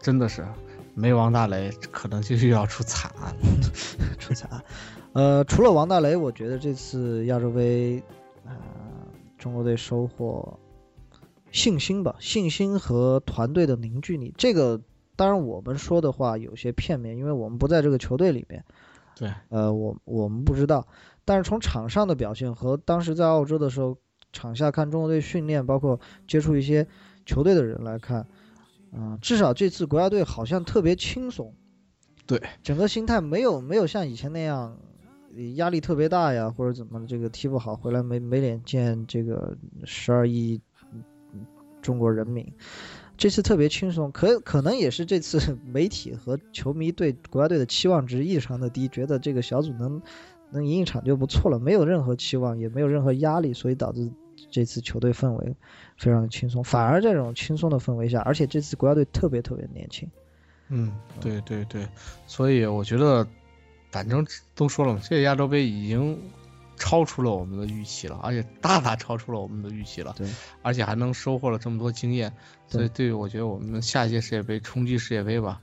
[0.00, 0.46] 真的是
[0.94, 3.34] 没王大雷，可能就又要出惨案。
[4.18, 4.48] 出彩。
[5.16, 8.02] 呃，除了王大雷，我觉得这次亚洲杯，
[8.44, 8.54] 呃，
[9.38, 10.60] 中国队收获
[11.50, 14.34] 信心吧，信心和团队的凝聚力。
[14.36, 14.78] 这个
[15.16, 18.62] 当然我们说的话有些片面，因为我们不在这个球队里面，
[19.16, 20.86] 对，呃，我我们不知道。
[21.24, 23.96] 但是从场上的表现和当时在澳洲的时候，
[24.34, 25.98] 场下看中国队训练，包括
[26.28, 26.86] 接触一些
[27.24, 28.26] 球队的人来看，
[28.92, 31.54] 嗯、至少这次国家队好像特别轻松。
[32.26, 34.85] 对，整个心态没有没有像以前那样呃
[35.56, 40.60] 压力特别大呀，或者怎么这个踢不好回来没没脸见这个十二亿
[41.32, 41.46] 嗯
[41.82, 42.46] 中国人民。
[43.18, 50.02] 这次特别轻松，可可能也是这次 媒体和球迷对国家队的期望值异常的低，觉得这个小组能
[50.50, 54.10] 能赢一场就不错了，没有任何期望，也没有任何压力，所以导致
[54.50, 55.56] 这次球队氛围
[55.96, 56.62] 非常的轻松。
[56.62, 60.06] 反而这种轻松的氛围下，而且这次国家队特别特别年轻，
[60.68, 61.88] 嗯，对对对，
[62.26, 63.26] 所以我觉得，
[63.96, 66.20] 反正都说了嘛，这个亚洲杯已经
[66.76, 70.28] 超出了我们的预期了，而且大大超出了我们的预期了，对，
[70.60, 72.30] 而且还能收获了这么多经验，
[72.68, 75.62] 所以对于我觉得我们下一届世界杯冲击世界杯吧，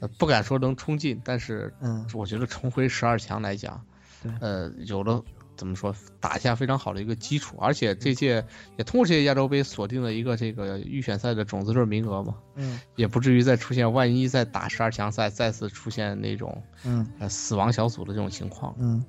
[0.00, 3.82] 呃，不敢说能冲进，但是嗯，我觉得重回十二强来讲，
[4.22, 5.24] 对呃，有了
[5.60, 8.46] 怎么说，打下非常好的一个基础，而且这届
[8.78, 18.74] 也通过这届亚洲杯锁定了一个这个预选赛的种子队名额嘛，嗯也不至于再出现万一再打十二强赛再次出现那种嗯呃死亡小组的这种情况。
[18.78, 19.04] 嗯，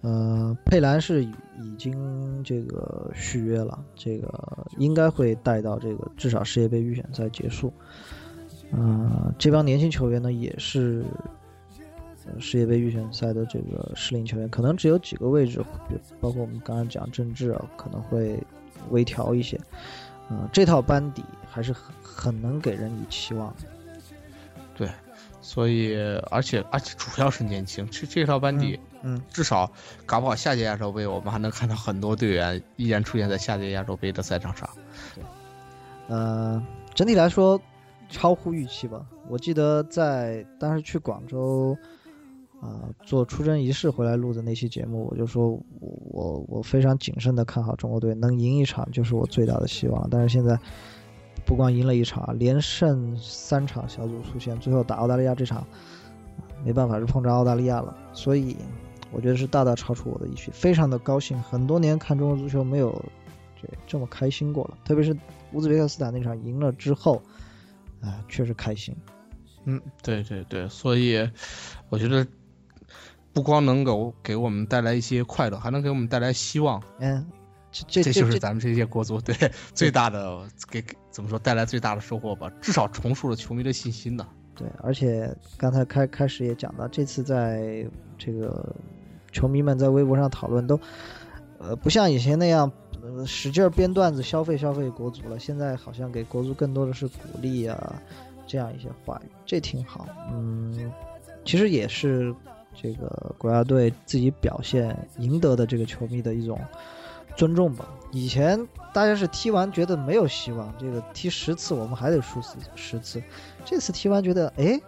[0.00, 7.72] 呃，佩兰是已已经这个续约了，这个应该会带到这个至少世界杯预选赛结束。
[8.72, 11.30] 呃，这帮年轻球员呢，也是呃
[12.38, 18.38] 世界杯预选赛的这个适龄球员，可能只有几个位置，比包括我们刚刚讲郑智啊，可能会
[18.90, 19.60] 微调一些。
[20.28, 24.88] 呃，这套班底还是很很能给人以期望的。
[25.44, 25.96] 所以，
[26.30, 29.70] 而且而且主要是年轻，这这套班底嗯，至少
[30.06, 34.70] 搞不好下届亚洲杯我们还能看到很多队员依然出现在下届亚洲杯的赛场上。
[36.06, 37.60] 呃，整体来说
[38.08, 39.04] 超乎预期吧。
[39.28, 41.76] 我记得在当时去广州，
[42.62, 50.08] 啊、做出征仪式回来录的那期节目，我就说我我我非常谨慎的看好中国队能赢一场就是我最大的希望。
[50.08, 50.56] 但是现在
[51.44, 55.66] 不光赢了一场，连胜三场小组出线，最后打澳大利亚这场，
[56.64, 58.56] 没办法是碰着澳大利亚了，所以
[59.10, 61.36] 我觉得是大大超出我的预期，非常的高兴。
[61.42, 62.92] 很多年看中国足球没有
[63.60, 65.16] 这这么开心过了，特别是
[65.52, 67.20] 乌兹别克斯坦那场赢了之后，
[68.00, 68.94] 啊、确实开心。
[69.64, 71.28] 嗯，对对对，所以
[71.88, 72.26] 我觉得
[73.32, 76.82] 不光能够给我们带来一些快乐，还能给我们带来希望。
[76.98, 77.26] 嗯，
[77.70, 79.34] 这这就是咱们这些国足对
[79.74, 80.40] 最大的
[80.70, 84.26] 给给怎么说带来最大的收获吧，至少重塑了球迷的信心呢。
[84.54, 87.86] 对，而且刚才开开始也讲到，这次在
[88.18, 88.74] 这个
[89.32, 90.78] 球迷们在微博上讨论都，
[91.58, 92.70] 呃，不像以前那样，
[93.02, 95.38] 呃，使劲儿编段子消费消费国足了。
[95.38, 97.94] 现在好像给国足更多的是鼓励啊，
[98.46, 100.06] 这样一些话语，这挺好。
[100.30, 100.92] 嗯，
[101.46, 102.34] 其实也是
[102.74, 106.58] 这个国家队自己表现赢得的这个球迷的一种
[107.36, 107.88] 尊重吧。
[108.10, 113.22] 以前大家是踢完觉得没有希望，这个踢十次我们还得输十十次，
[113.64, 114.80] 这次踢完觉得，哎，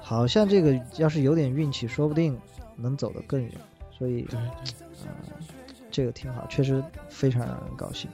[0.00, 2.38] 好像这个要是有点运气，说不定
[2.76, 3.52] 能走得更远。
[3.90, 4.50] 所以，嗯，
[5.04, 5.10] 呃，
[5.90, 8.08] 这个挺好，确实非常让人高兴。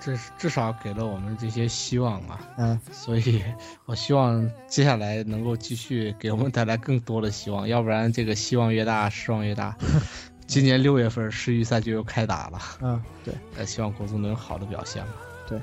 [0.00, 2.38] 这是至少给了我们这些希望嘛。
[2.56, 3.42] 嗯， 所以
[3.86, 9.76] 我希望接下来能够继续给我们带来更多的希望，要不然这个希望越大，失望越大。
[10.46, 13.34] 今年六月份世预赛就又开打了，嗯，对。
[13.58, 15.12] 呃，希望国足能有好的表现吧。
[15.46, 15.60] 对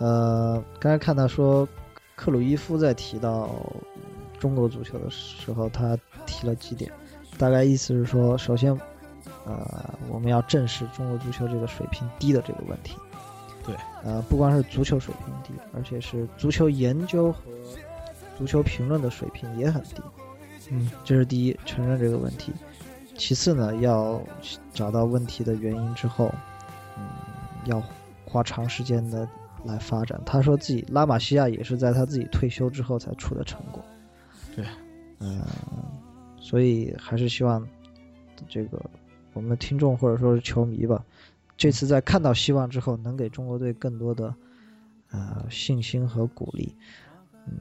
[0.00, 1.66] 呃，刚才看到说，
[2.14, 3.48] 克鲁伊夫在提到
[4.38, 5.96] 中国足球的时候，他
[6.26, 6.92] 提了几点，
[7.38, 8.78] 大概意思是说，首先，
[9.46, 12.96] 呃，我们要正视中国足球这个水平低的这个问题。
[13.64, 13.74] 对。
[14.04, 17.42] 呃，不光是足球水平低，而且是足球研究和
[18.36, 20.02] 足球评论的水平也很低。
[20.70, 22.52] 嗯，这是第一，承认这个问题。
[23.16, 24.20] 其次呢，要
[24.72, 26.32] 找到问题的原因之后，
[26.96, 27.04] 嗯，
[27.66, 27.82] 要
[28.24, 29.28] 花长时间的
[29.64, 30.20] 来发展。
[30.24, 33.84] 他说自己拉玛西亚也是在他自己退休之后才出的成果。
[34.56, 34.64] 对，
[35.20, 35.42] 嗯、
[36.38, 37.66] 所以还是希望
[38.48, 38.80] 这个
[39.34, 41.04] 我们的听众或者说是球迷吧，
[41.62, 44.34] 这次在看到希望之后，能给中国队更多的
[45.12, 46.74] 呃信心和鼓励。
[47.46, 47.54] 嗯，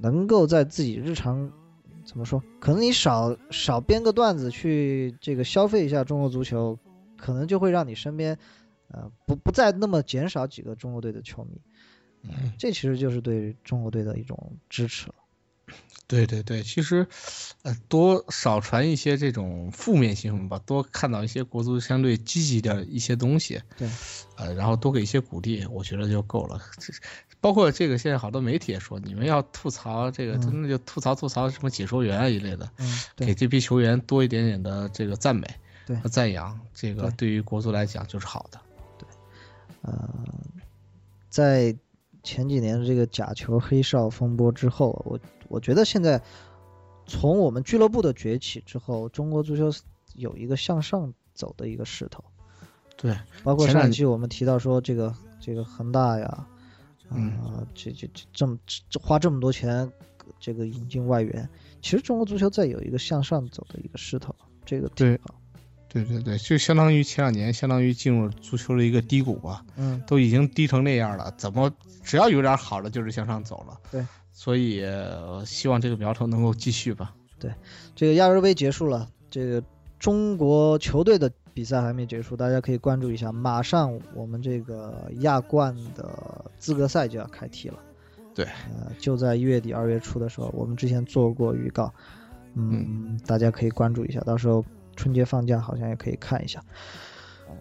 [0.00, 1.52] 能够在自己日常
[2.06, 2.42] 怎么说？
[2.58, 6.78] 可能你少少编个段子去这个消费一下中国足球，
[7.18, 8.38] 可能就会让你身边
[8.88, 11.60] 呃不不再那么减少几个中国队的球迷。
[12.22, 15.14] 嗯，这其实就是对中国队的一种支持了。
[16.08, 17.08] 对对对，其实，
[17.62, 23.88] 呃，多少传一些这种负面新闻吧，多看到一些国足相对积极的一些东西，对，
[24.36, 26.60] 呃，然后多给一些鼓励，我觉得就够了。
[26.78, 26.92] 这
[27.40, 35.48] 包括这个，现在好多媒体也说，你们要吐槽这个，嗯真的就吐槽吐槽什么解说员啊一类的，嗯，给这批球员多一点点的这个赞美
[36.02, 38.60] 和赞扬，这个对对于国足来讲就是好的。
[38.96, 39.08] 对
[39.82, 40.08] 呃，
[41.28, 41.76] 在
[42.22, 45.18] 前几年的这个假球黑哨风波之后，我
[45.48, 46.22] 我觉得现在
[47.06, 49.70] 从我们俱乐部的崛起之后，中国足球
[50.14, 52.24] 有一个向上走的一个势头。
[52.96, 56.26] 对，包括上一期我们提到说，这个这个恒大呀，
[57.08, 59.92] 啊、嗯这这这这么这花这么多钱，
[60.40, 61.48] 这个引进外援，
[61.82, 65.34] 其实中国足球在有一个向上走的一个势头，这个挺对好。
[65.88, 69.64] 对对对，就相当于前两年，相当于进入足球的一个低谷吧。
[69.76, 73.80] 嗯，都已经低成那样了，怎么只要有点好的就是向上走了？
[73.90, 77.14] 对，所以、呃希望这个苗头能够继续吧。
[77.38, 77.50] 对
[77.94, 79.62] 这个亚洲杯结束了，这个
[79.98, 83.32] 中国球队的比赛还没结束，大家可以关注一下。
[83.32, 87.78] 马上我们这个亚冠的资格赛就要开踢了。
[88.34, 91.90] 对呃，就在一月底二月初的时候，我们之前做过预告，
[92.52, 94.62] 嗯，大家可以关注一下，到时候
[94.96, 96.62] 春节放假好像也可以看一下。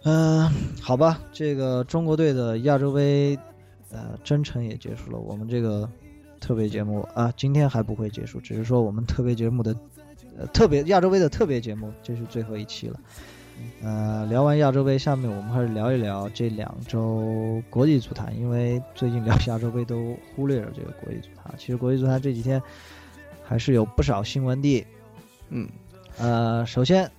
[0.03, 3.39] 嗯、好吧，这个中国队的亚洲杯，
[3.91, 5.89] 呃，征程也结束了，我们这个
[6.45, 9.75] 特别节目啊，今天还不会结束，只是说我们特别节目的，
[10.38, 12.99] 呃，特别亚洲杯的特别节目，这是最后一期了。
[13.81, 21.51] 呃，聊完亚洲杯，下面我们还是聊一聊这两周国际足坛，因为最近聊亚洲杯都忽略了这个国际足坛。
[21.58, 22.62] 其实国际足坛这几天
[23.43, 24.86] 还是有不少新闻的。
[25.49, 25.67] 嗯，
[26.19, 27.10] 呃，首先，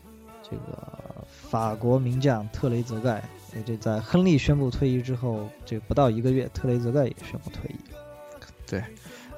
[0.49, 3.21] 这个法国名将特雷泽盖，
[3.57, 7.77] 也这在亨利宣布退役之后，这不到一个月，特雷泽盖也宣布退役。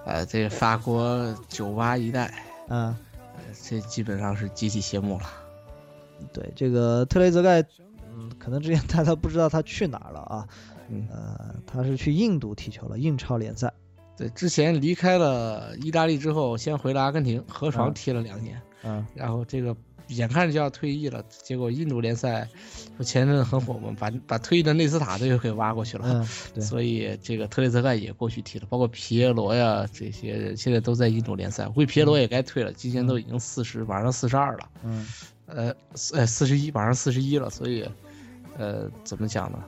[0.09, 2.25] 呃，这个法国酒吧一代，
[2.67, 2.99] 啊、
[3.37, 5.27] 呃这基本上是集体谢幕了。
[6.33, 7.61] 对这个特雷泽盖，
[8.17, 10.49] 嗯，可能之前 大家不知道他去哪儿了啊，
[10.89, 13.71] 嗯，呃，他是去印度踢球了，印超联赛。
[14.17, 19.77] 对，之前离开了意大利之后，先回了阿根廷，河床嗯踢了两年，嗯然后这个
[20.09, 22.49] 眼看着就要退役了，结果印度联赛
[22.97, 26.05] 不前阵子很火嘛，把把退役的内斯塔队又给挖过去了。
[26.07, 31.67] 嗯，对，所以这个特雷泽盖也过去踢了，包括皮耶罗呀这些人，现在都在印度联赛。
[31.69, 35.07] 估计皮耶罗也该退了，今年都已经四十，马上四十二了，嗯
[35.47, 37.49] 呃，四呃四十一，马上四十一了。
[37.51, 37.89] 所以，
[38.57, 39.63] 呃，怎么讲呢？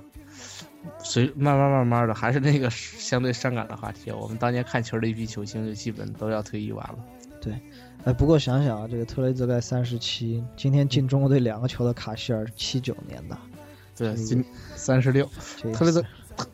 [1.03, 4.11] 随慢慢慢慢的，还是那个相对伤感的话题。
[4.11, 6.99] 我们当年看球的一批球星，就基本都要退役完了。
[8.05, 13.37] 哎，不过想想啊，这个特雷泽盖三十七，今天进中国队两个球的卡希尔七九年的，
[13.97, 15.29] 对，嗯今三十六，
[15.75, 16.03] 特雷泽，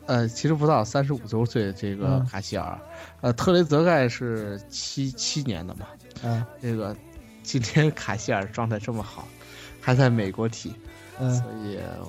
[0.07, 2.25] 呃，其实不到三十五周岁，这个嗯。
[2.25, 2.77] 卡希尔，
[3.21, 5.87] 呃，特雷泽盖是七七年的嘛，
[6.21, 6.93] 啊这个
[7.43, 9.25] 今天卡希尔状态这么好，
[9.79, 10.73] 还在美国踢，
[11.17, 11.33] 嗯。
[11.33, 12.05] 所以呃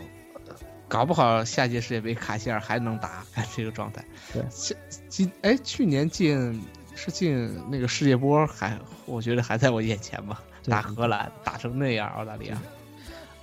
[0.88, 4.04] 搞不好下届世界杯卡希尔还能打，看这个状态。
[4.32, 4.42] 对。
[4.50, 4.76] 今
[5.08, 6.60] 今哎，去年进
[6.98, 12.60] 是进那个世界波，还我觉得还在我眼前吧，打荷兰打成那样，澳大利亚。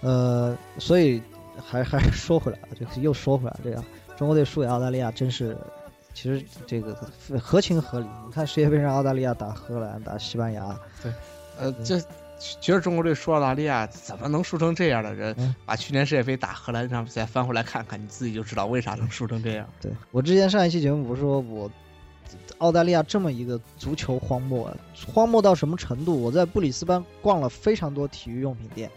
[0.01, 1.21] 呃，所以
[1.65, 3.83] 还还是说回来了，就是又说回来，这样
[4.17, 5.57] 中国队输给澳大利亚真是，
[6.13, 6.93] 其实这个
[7.41, 8.05] 合情合理。
[8.25, 11.11] 你看世界杯上澳大利亚打荷兰、打西班牙，对
[11.57, 11.97] 呃，这
[12.59, 15.33] 觉得中国队输澳大利亚怎么能输成这样的人？
[15.37, 19.65] 嗯把去年世界杯打荷兰这场比赛翻回来看看，你自己就知道为啥能输成这样。
[19.81, 21.71] 对我之前上一期节目不是说我
[22.59, 24.71] 澳大利亚这么一个足球荒漠，
[25.07, 26.21] 荒漠到什么程度？
[26.21, 28.89] 我在布里斯班逛了非常多体育用品店，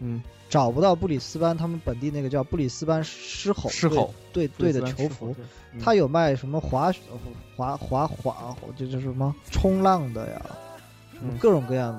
[0.00, 4.12] 嗯，找不到布里斯班他们本地那个叫布里斯班狮吼狮吼。
[4.32, 5.34] 队队队的球服，，
[5.72, 5.80] 嗯。
[5.80, 7.00] 他有卖什么滑雪
[7.56, 10.42] 滑滑滑，这就是什么冲浪的呀，
[11.22, 11.36] 嗯。
[11.38, 11.98] 各种各样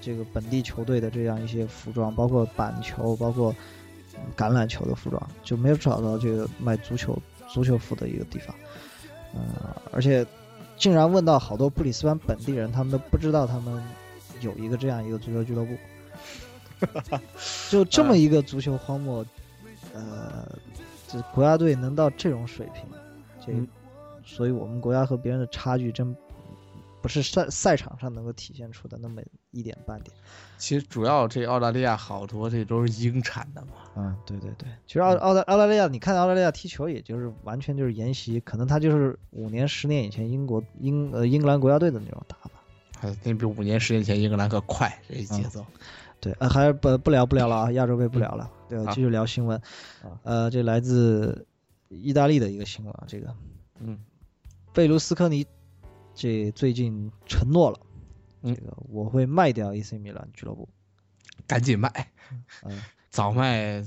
[0.00, 3.54] 这个本地球队的这样一些服装，包括板球，包括
[4.14, 7.18] 嗯橄榄球的服装，就没有找到这个卖足球
[7.48, 8.54] 足球服的一个地方。
[9.34, 10.24] 呃，而且
[10.76, 13.82] 竟然问到好多布里斯班本地人，他们都不知道他们
[14.40, 15.76] 有一个这样一个足球俱乐部。
[17.70, 19.24] 就这么一个足球荒漠，
[19.94, 20.46] 呃，
[21.08, 22.84] 这国家队能到这种水平，
[23.44, 23.66] 这，嗯
[24.24, 26.14] 所以我们国家和别人的差距真
[27.04, 30.16] 不是赛赛场上能够体现出的那么一点半点。
[30.56, 33.72] 其实主要这澳大利亚好多这都是英产的嘛。
[33.94, 42.50] 嗯，对对对，其实澳澳大澳大利亚，你看澳大利亚踢球，也就是完全就是沿袭，可能他就是五年、十年以前英国英呃英格兰国家队的那种打法。
[42.98, 45.62] 还那比五年、十年前英格兰可快，这节奏。
[46.20, 49.60] 对，呃，还是不不聊不聊了啊，亚洲杯不聊了，对，继续聊新闻。
[50.22, 51.46] 呃，这来自
[51.90, 53.34] 意大利的一个新闻啊，这个
[53.78, 53.98] 嗯，
[54.72, 55.46] 贝卢斯科尼
[56.14, 57.80] 这最近承诺了，
[58.42, 60.68] 这嗯个我会卖掉 AC 米兰俱乐部。
[61.46, 62.12] 赶紧卖，
[62.62, 63.84] 嗯 早卖，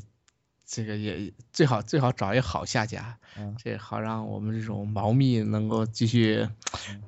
[0.66, 6.48] 这个也最好最好找一个好下家，嗯这好让我们这种毛蜜能够继续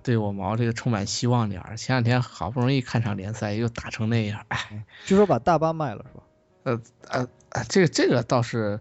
[0.01, 1.75] 对我毛这个充满希望点儿。
[1.77, 6.23] 前两天好不容易看场联赛，又打成那样，哎，据说把大巴卖了是吧？
[6.63, 8.79] 呃呃，呃这个这个倒是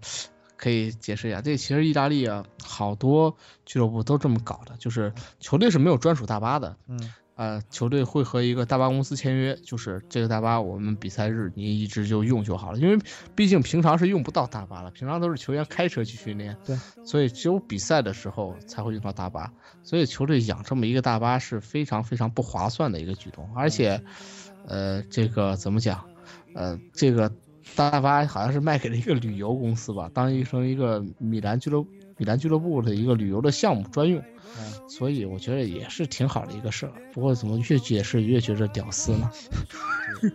[0.58, 1.40] 可以解释一下。
[1.40, 3.34] 这其实意大利啊，好多
[3.64, 7.10] 俱乐部都这么搞的，就是球队是没有专属大巴的，嗯。
[7.38, 12.98] 呃，球队会和一个大巴公司签约，就是这个大巴我们比赛日你一直就用就好了，因为
[13.36, 19.52] 毕竟平常是用不到大巴了，平常都是球员开车去训练，对，所以只有比赛的时候才会用到大巴，
[19.84, 24.02] 所以球队养这么一个大巴是非常非常不划算的一个举动，而且，
[24.66, 26.06] 呃，这个怎么讲，
[26.56, 27.32] 呃，这个
[27.76, 31.84] 大巴好像是卖给了一个旅游公司吧，当成一个米兰俱乐
[32.16, 34.22] 米兰俱乐部的一个旅游的项目专用。
[34.60, 36.92] 嗯，所以我觉得也是挺好的一个事儿。
[37.12, 39.30] 不过怎么越解释越觉着屌丝呢？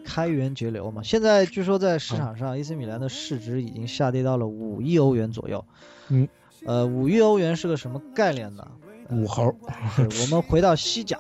[0.06, 1.02] 开源节流嘛。
[1.04, 5.66] 现在据说在市场上，AC 米兰的市值已经下跌到了五亿欧元左右。
[6.10, 6.28] 嗯，
[6.64, 8.66] 呃，五亿欧元是个什么概念呢？
[9.10, 9.54] 五猴，
[9.98, 11.20] 我们回到西甲，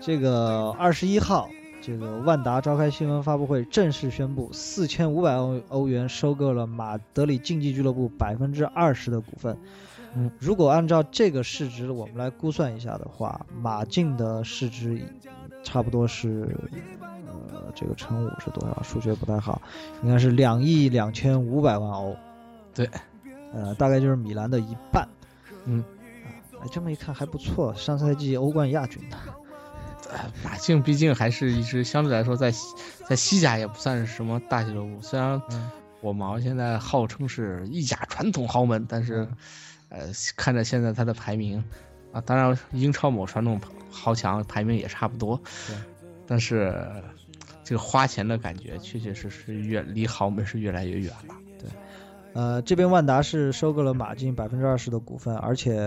[0.00, 1.48] 这个二十一号，
[1.86, 9.58] 这个万达召开新闻发布会，正式宣布四千五百欧欧元收购了马德里竞技俱乐部百分之二十的股份。
[10.14, 14.98] 嗯，如果按照这个市值我们来估算一下的话，马竞的市值
[15.62, 16.56] 差不多是，
[17.52, 18.82] 呃，这个乘五是多少？
[18.82, 19.60] 数学不太好，
[20.02, 22.16] 应该是两亿两千五百万欧。
[22.72, 22.88] 对，
[23.52, 25.06] 呃，大概就是米兰的一半。
[25.66, 25.84] 嗯，
[26.24, 29.18] 啊，哎，这么一看还不错，上赛季欧冠亚军的。
[30.10, 32.66] 呃马竞毕竟还是一支相对来说在西
[33.06, 35.70] 在西甲也不算是什么大俱乐部，虽然嗯。
[36.00, 39.26] 我毛现在号称是意甲传统豪门，但是，
[39.88, 40.00] 呃，
[40.36, 41.64] 看着现在他的排名，
[42.12, 43.58] 啊，当然英超某传统
[43.90, 45.40] 豪强排名也差不多，
[46.26, 46.86] 但是
[47.64, 51.34] 这个花钱的感觉确确实实越离豪门是越来越远了。
[52.34, 55.78] 呃，这边万达是收购了马竞百分之二十的股份，而且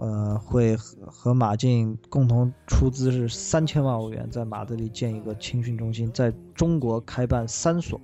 [0.00, 8.00] 呃会和和马竞共同出资是三千万欧元，在马德里建一个青训中心，在中国开办三所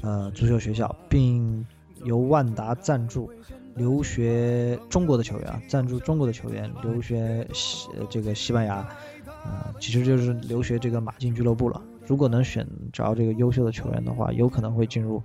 [0.00, 1.66] 呃足球学校，并
[2.02, 3.30] 由万达赞助
[3.74, 8.88] 留学中国的球员啊，赞助中国的球员留学西这个西班牙，
[9.26, 11.82] 呃，其实就是留学这个马竞俱乐部了。
[12.06, 15.22] 如果能选着这个优秀的球员的话，有可能会进入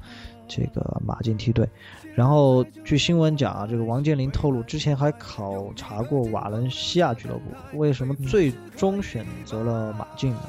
[0.47, 1.67] 这个马竞梯队。
[2.15, 10.43] 然后据新闻讲啊，这个王健林透露，之前还考察过瓦伦西亚俱乐部，为什么最终选择了马竞呢？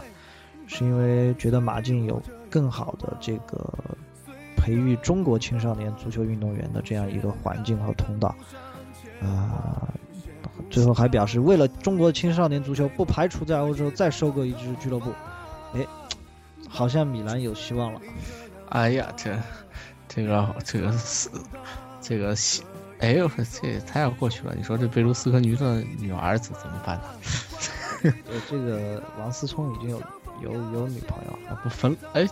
[0.66, 2.20] 是因为觉得马竞有
[2.50, 3.72] 更好的这个
[4.54, 8.34] 培育中国青少年足球运动员的这样一个环境和通道。
[9.20, 9.92] 啊、
[10.70, 15.10] 最后还表示，为了中国的青少年足球，不排除在欧洲再收购一支俱乐部。
[15.74, 15.84] 哎，
[16.68, 18.00] 好像米兰有希望了。
[18.70, 19.36] 哎呀，这
[20.08, 21.28] 这个这个是
[22.00, 22.62] 这个西，
[23.00, 27.04] 哎呦，这也太要过去了，你说这贝卢斯科尼的女儿子怎么办呢？
[28.30, 30.00] 呃，这个王思聪已经有
[30.40, 32.26] 有有女朋友了啊，不分哎，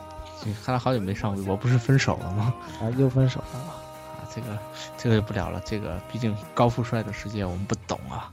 [0.45, 2.55] 你看来好久没上微博，不是分手了吗？
[2.81, 3.59] 啊，又分手了。
[3.59, 4.59] 啊，这个
[4.97, 8.31] 这个就不聊了，这个毕竟高富帅的世界我们不懂啊。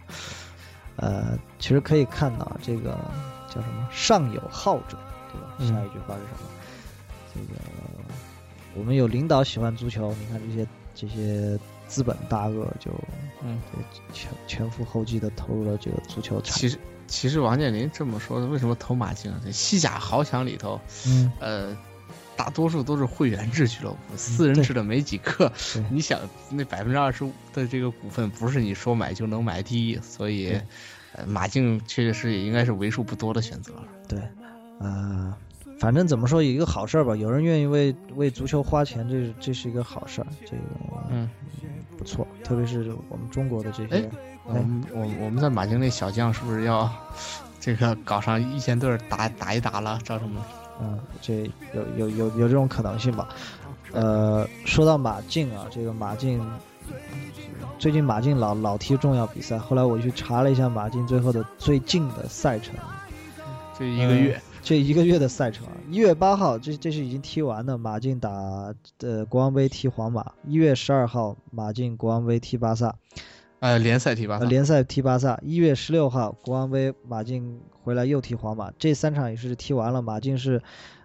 [0.98, 2.92] 呃，其实可以看到这个
[3.48, 4.96] 叫什么“上有好者”，
[5.60, 6.50] 下一句话是什么？
[7.34, 7.60] 这个
[8.76, 12.92] 我们有领导喜欢足球，你看这些这些资本大鳄就
[13.44, 13.60] 嗯，
[14.12, 16.78] 前前赴后继的投入了这个足球产其实
[17.08, 19.40] 其实王健林这么说，为什么投马竞啊？
[19.44, 21.78] 这西甲豪强里头，嗯，呃，
[22.36, 25.52] 大多数都是会员制俱乐部，私人制的没几个。
[25.74, 30.60] 对 你想，那百分之二十五的这个股份不是你说买就能买第一，所以，
[31.12, 33.84] 呃，马竞确实是也应该是为数不多的选择了。
[34.08, 34.20] 对，
[34.80, 35.38] 啊、
[35.80, 40.64] 反正怎么说有一个好事儿吧，有人愿意为为足球花钱，这是这是一个好事儿，这个
[41.10, 41.30] 嗯，
[41.98, 44.10] 不错，特别是我们中国的这些哎，
[44.46, 46.90] 我们我我们在马竞那小将是不是要
[47.60, 50.00] 这个搞上一线队儿打打一打了？
[50.04, 50.42] 叫什么？
[50.82, 53.30] 嗯，这有有有有这种可能性吧？
[53.94, 56.44] 呃，说到马竞啊，这个马竞
[57.78, 62.74] 最近马竞老老踢重要比赛，后来我去查了一下马竞最后的最近的赛程，
[63.78, 68.32] 这一个月，这一个月的赛程啊，一月八号这这是已经踢完的，马竞打
[69.00, 72.96] 呃国王杯踢皇马，一月十二号马竞国王杯踢巴萨，
[73.60, 80.62] 呃联赛踢巴萨，联赛踢巴萨，一月十六号国王杯马竞回来又踢皇马，这三场也是踢完了，马竞是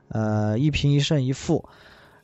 [0.07, 1.69] 呃一平一胜一负。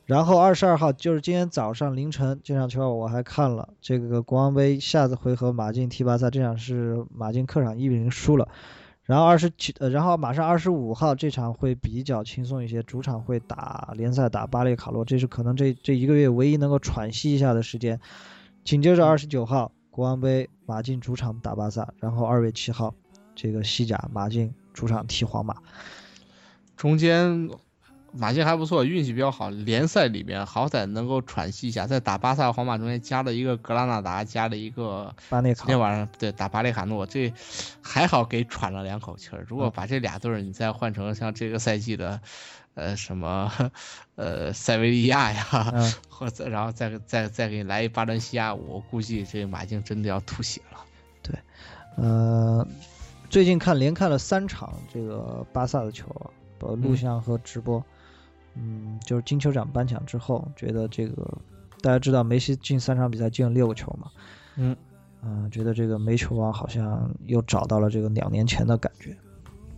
[0.05, 8.47] 然后二十二号就是今天早上凌晨这场球我还看了，这个国王杯下次回合马竞踢巴萨，这场是马竞客场一比零输了。
[9.05, 17.99] 然后二十七，呃，然后马上二十五号这场会比较轻松一些，主场会打联赛打巴列卡洛，这是可能这这一个月唯一能够喘息一下的时间。
[18.63, 22.95] 紧接着二十九号国王杯马竞主场打巴萨，然后二月七号
[23.35, 25.55] 这个西甲马竞主场踢皇马，
[26.75, 27.49] 中间。
[28.17, 29.49] 马竞还不错，运气比较好。
[29.49, 35.59] 联赛里面好歹能够喘息一下，在打巴萨、皇马中间加了一个格拉纳达，加了一个巴内卡。
[35.59, 37.33] 今天晚上对打巴列卡诺，这
[37.81, 39.45] 还好给喘了两口气儿。
[39.47, 42.21] 如果把这俩队儿你再换成像这个赛季的，
[42.73, 43.51] 呃什么，
[44.15, 45.45] 呃塞维利亚呀，
[46.09, 50.79] 或者然后再再再给你来一巴伦西亚，我估计这马竞真的要吐血了。
[51.21, 51.35] 对，
[51.97, 52.65] 呃，
[53.29, 56.05] 最近看连看了三场这个巴萨的球，
[56.59, 57.77] 呃，录像和直播。
[57.79, 57.83] 嗯，
[59.03, 61.37] 就是金球奖颁奖之后，觉得这个
[61.81, 64.09] 大家知道梅西近三场比赛进了六个球嘛，
[64.55, 64.75] 嗯，
[65.21, 69.15] 嗯，觉得这个梅球王好像又找到了这个两年前的感觉。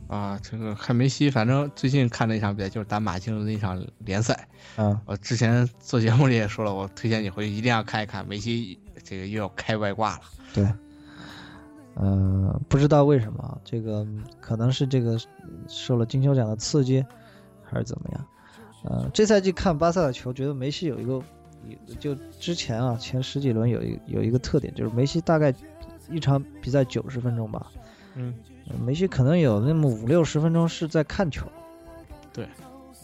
[0.08, 4.48] 啊，这个看梅西，反正最近看那场比赛就是打马竞的那场联赛。
[4.78, 10.22] 嗯，我之前做节目里也说了，我推荐你回去一定要看一看梅西，这个又要开外挂了。
[10.54, 10.66] 对，
[11.98, 14.08] 嗯，不知道为什么，这个
[14.40, 15.20] 可能是这个
[15.68, 17.06] 受了金球奖的刺激，
[17.62, 18.26] 还是怎么样？
[18.90, 21.22] 呃，这赛季看巴萨的球，觉得梅西有一个，
[22.00, 25.54] 就之前啊，前十几轮有一有一个特点，就是梅西大概
[26.10, 27.70] 一场比赛九十分钟吧，
[28.16, 28.34] 嗯，
[28.86, 31.46] 梅西可能有那么五六十分钟是在看球，
[32.32, 32.46] 对，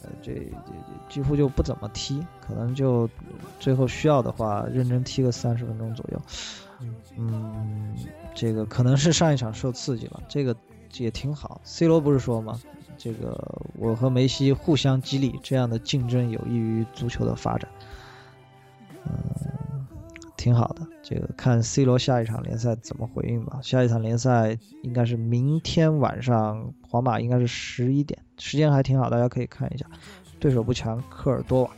[0.04, 0.72] 呃，这这
[1.10, 3.10] 几乎就不怎么踢，可能就
[3.60, 6.22] 最后需要的话认真踢个三十分钟左右，
[7.18, 7.94] 嗯，
[8.34, 10.56] 这个可能是上一场受刺激了，这个
[10.98, 12.58] 也挺好，C 罗不是说吗？
[12.98, 13.36] 这个
[13.76, 17.70] 我和梅西互相激励，这样的竞争有益于足球的发展，
[19.06, 19.88] 嗯，
[20.38, 20.88] 挺好的。
[21.02, 23.60] 这个看 C 罗下一场联赛怎么回应吧。
[23.62, 29.86] 下一场联赛应该是明天晚上，皇马应该是十一点，时间还挺好，大家可以看一下。
[30.40, 31.72] 对手不强，科尔多瓦，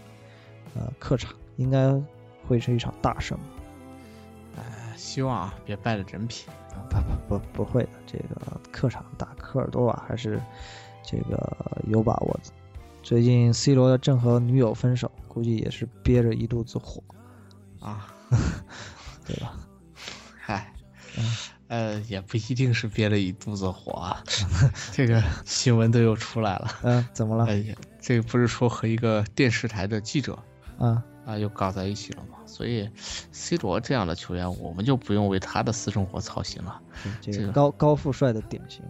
[0.76, 2.00] 呃，客场应该
[2.48, 3.38] 会是一场大胜。
[4.58, 4.64] 哎，
[4.96, 6.86] 希望啊，别败了人品啊！
[6.90, 7.90] 不不不，不会的。
[8.06, 10.40] 这个客场打科尔多瓦还是。
[11.06, 12.52] 这个有把握的。
[13.04, 17.04] 最近 C 罗正和女友分手，估计也是憋着一肚子火
[17.80, 18.08] 啊，
[19.28, 19.54] 对吧？
[20.42, 20.74] 嗨，
[21.68, 24.24] 呃，也不一定是憋了一肚子火啊。
[24.92, 26.68] 这个新闻都又出来了。
[26.82, 27.46] 嗯，怎么了？
[27.46, 30.40] 哎呀，这个不是说和一个电视台的记者
[30.80, 32.40] 啊啊又搞在一起了吗？
[32.48, 32.90] 所以
[33.32, 36.82] C 罗这样的球员，我们就不用为他的私生活操心了。
[37.22, 38.82] 这个高高富帅的典型。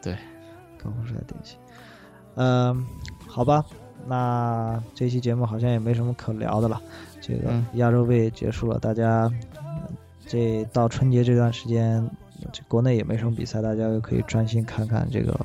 [0.00, 0.16] 对。
[0.82, 1.58] 高富帅的典型，
[2.34, 2.84] 嗯，
[3.26, 3.64] 好吧，
[4.06, 6.80] 那这期节目好像也没什么可聊的了。
[7.20, 9.30] 这个亚洲杯结束了，大家
[10.26, 12.08] 这到春节这段时间，
[12.52, 15.38] 这国内也没什么比赛，大家又可以专心看看这个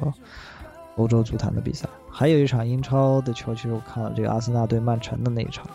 [0.95, 1.87] 欧洲足坛的比赛。
[2.09, 5.67] 还有一场英超的球，其实我看了这个阿森纳对曼城的那一场。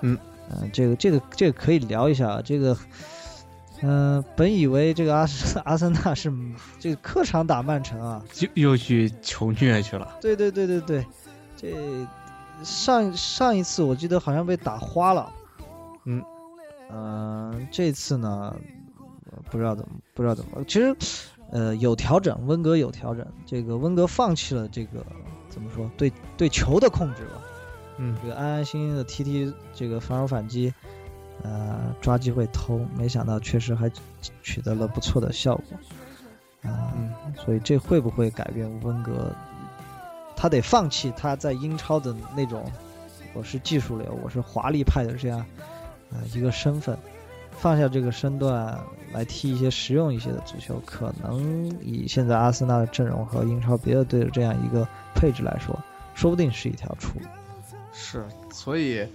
[0.00, 0.18] 嗯
[0.50, 2.76] 嗯，这个这个这个可以聊一下这个。
[3.84, 5.26] 嗯，本以为这个阿
[5.64, 6.32] 阿森纳是
[6.78, 10.16] 这个客场打曼城啊，又又去求虐去了。
[10.20, 11.06] 对对对对对，
[11.56, 12.06] 这
[12.62, 15.32] 上上一次我记得好像被打花了。
[16.04, 16.22] 嗯
[16.90, 18.54] 嗯，这次呢，
[19.50, 20.94] 不知道怎么不知道怎么，其实
[21.50, 25.04] 呃有调整，温格有调整，这个温格放弃了这个
[25.48, 27.42] 怎么说对对球的控制吧，
[27.98, 30.72] 嗯，这个安安心心的踢踢这个防守反击。
[31.42, 33.90] 呃，抓机会偷，没想到确实还
[34.42, 36.94] 取得了不错的效果，啊，
[37.44, 39.32] 所以这会不会改变温格？
[40.36, 42.64] 他得放弃他在英超的那种，
[43.32, 45.44] 我是技术流，我是华丽派的这样，
[46.10, 46.96] 呃，一个身份，
[47.50, 48.78] 放下这个身段
[49.12, 55.78] 来踢一些实用一些的足球，可能以现在阿森纳的阵容和英超别的队的这样一个配置来说，
[56.14, 57.26] 说不定是一条出路。
[57.92, 59.06] 是，所以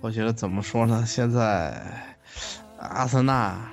[0.00, 1.04] 我觉得怎么说呢？
[1.06, 2.16] 现在
[2.78, 3.70] 阿森纳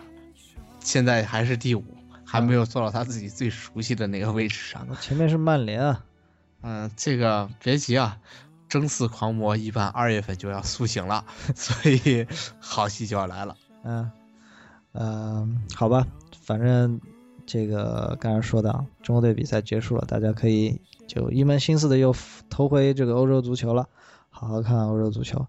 [0.79, 1.83] 现在还是第五，
[2.25, 4.85] 还没有做到他自己最熟悉的那个位置上。
[4.99, 6.03] 前面是曼联啊，
[6.61, 8.17] 嗯，这个别急啊，
[8.67, 11.25] 争四狂魔一般二月份就要苏醒了，
[11.55, 12.27] 所以
[12.59, 13.55] 好戏就要来了。
[13.83, 14.11] 嗯，
[14.93, 16.05] 嗯，好吧，
[16.43, 16.99] 反正
[17.45, 22.15] 这个刚才说的，中国队比赛结束了，大家可以就一门心思的又
[22.49, 23.89] 投回这个欧洲足球了，
[24.41, 25.45] 好好看欧洲足球。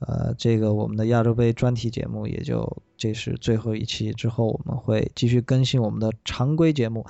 [0.00, 7.06] 呃，这个我们的亚洲杯专题节目也就这是最后一期，之后我们会继续更新我们的常规节目。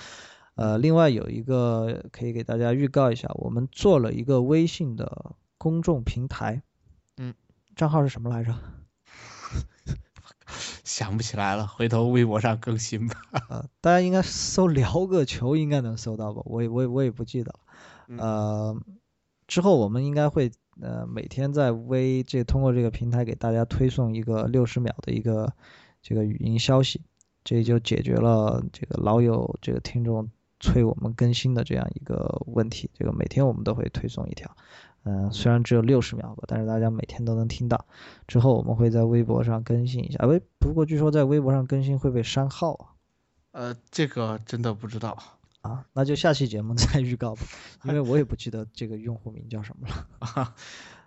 [0.57, 6.63] 呃，另外有一个可以给大家预告一下，我们做了一个微信的公众平台，
[7.17, 7.33] 嗯，
[7.77, 8.55] 账号是什么来着？
[10.85, 13.15] 想不起来了，回头微博上更新吧。
[13.49, 16.43] 呃，大家应该搜“聊个球”，应该能搜到吧？
[16.45, 17.61] 我也我也我也不记得了。
[18.19, 18.79] 呃，
[19.47, 20.53] 之后我们应该会
[20.83, 25.53] 呃每天在微这通过这个平台给大家推送一个六十秒的一个
[26.03, 27.01] 这个语音消息，
[27.45, 30.29] 这就解决了这个老有这个听众
[30.59, 32.91] 催我们更新的这样一个问题。
[32.95, 34.51] 这个每天我们都会推送一条。
[35.05, 37.87] 嗯，虽然只有六十秒吧，但是大家每天都能听到。
[38.27, 40.27] 之后我们会在微博上更新一下。
[40.27, 42.87] 微不过据说在微博上更新会被删号啊。
[43.53, 45.17] 呃，这个真的不知道
[45.63, 47.43] 啊，那就下期节目再预告吧，
[47.85, 50.55] 因为我也不记得这个用户名叫什么了。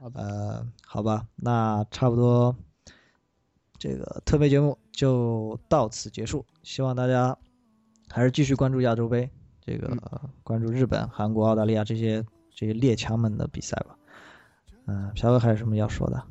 [0.13, 2.55] 呃，好吧，那差不多，
[3.77, 6.45] 这个特别节目就到此结束。
[6.63, 7.37] 希望大家
[8.09, 9.29] 还是继续关注亚洲杯，
[9.61, 9.95] 这个
[10.43, 12.25] 关注日本、韩国、澳大利亚这些。
[12.57, 13.97] 这些列强们的比赛吧，
[14.85, 16.23] 嗯，朴哥还有什么要说的？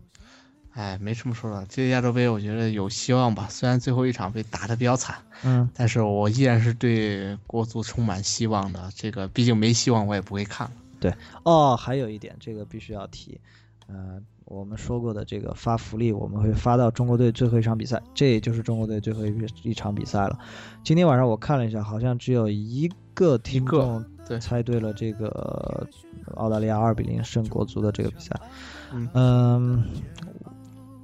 [0.74, 1.64] 哎，没什么说的。
[1.68, 8.90] 这个亚洲杯我觉得有希望吧，虽然最后一场被打得比较惨，嗯，但是我依然是对国足充满希望的。
[8.94, 10.70] 这个毕竟没希望我也不会看。
[10.98, 11.14] 对，
[11.44, 13.40] 哦，还有一点，这个必须要提，
[13.88, 20.38] 嗯，我们说过的这个发福利，我们会发到中国队最后一场比赛，这也就是中国队最后一一场比赛了。
[20.82, 24.04] 今天晚上我看了一下，好像只有一个听众。
[24.26, 25.86] 对，猜对了这个
[26.36, 28.34] 澳大利亚二比零胜国足的这个比赛。
[28.90, 29.84] 嗯，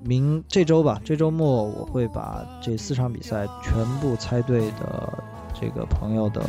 [0.03, 5.13] 明这周吧，这周末我会把这四场比赛全部猜对的
[5.59, 6.43] 这个朋友的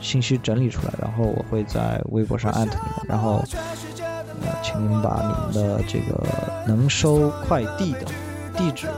[0.00, 3.42] 信息整理出来，然后我会在微博上艾特你们，然后
[4.42, 6.22] 呃，请你们把你们的这个
[6.66, 8.06] 能收快递的
[8.56, 8.88] 地址、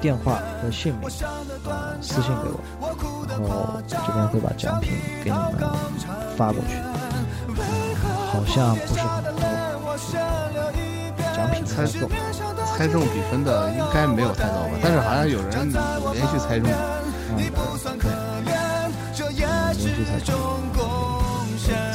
[0.00, 1.08] 电话和姓名
[1.64, 2.60] 呃私信给我。
[3.28, 4.92] 然后这边会把奖品
[5.22, 5.70] 给你们
[6.36, 6.76] 发过去，
[8.32, 9.42] 好像不是很多，
[11.34, 12.08] 奖品猜中
[12.76, 15.72] 猜中比分的应该没有太多吧，但是好像有人
[16.12, 16.70] 连续猜中，
[17.30, 17.38] 嗯，
[17.98, 18.10] 对，
[18.44, 20.34] 连续猜中，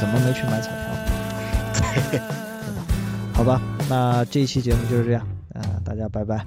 [0.00, 0.80] 怎么没去买彩票？
[2.10, 2.20] 对，
[3.32, 5.24] 好吧，那这一期节目就是这样，
[5.54, 6.38] 嗯，大家拜拜，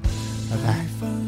[0.49, 1.24] 拜拜。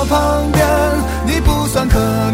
[0.00, 0.64] 我旁边，
[1.26, 2.27] 你不算可。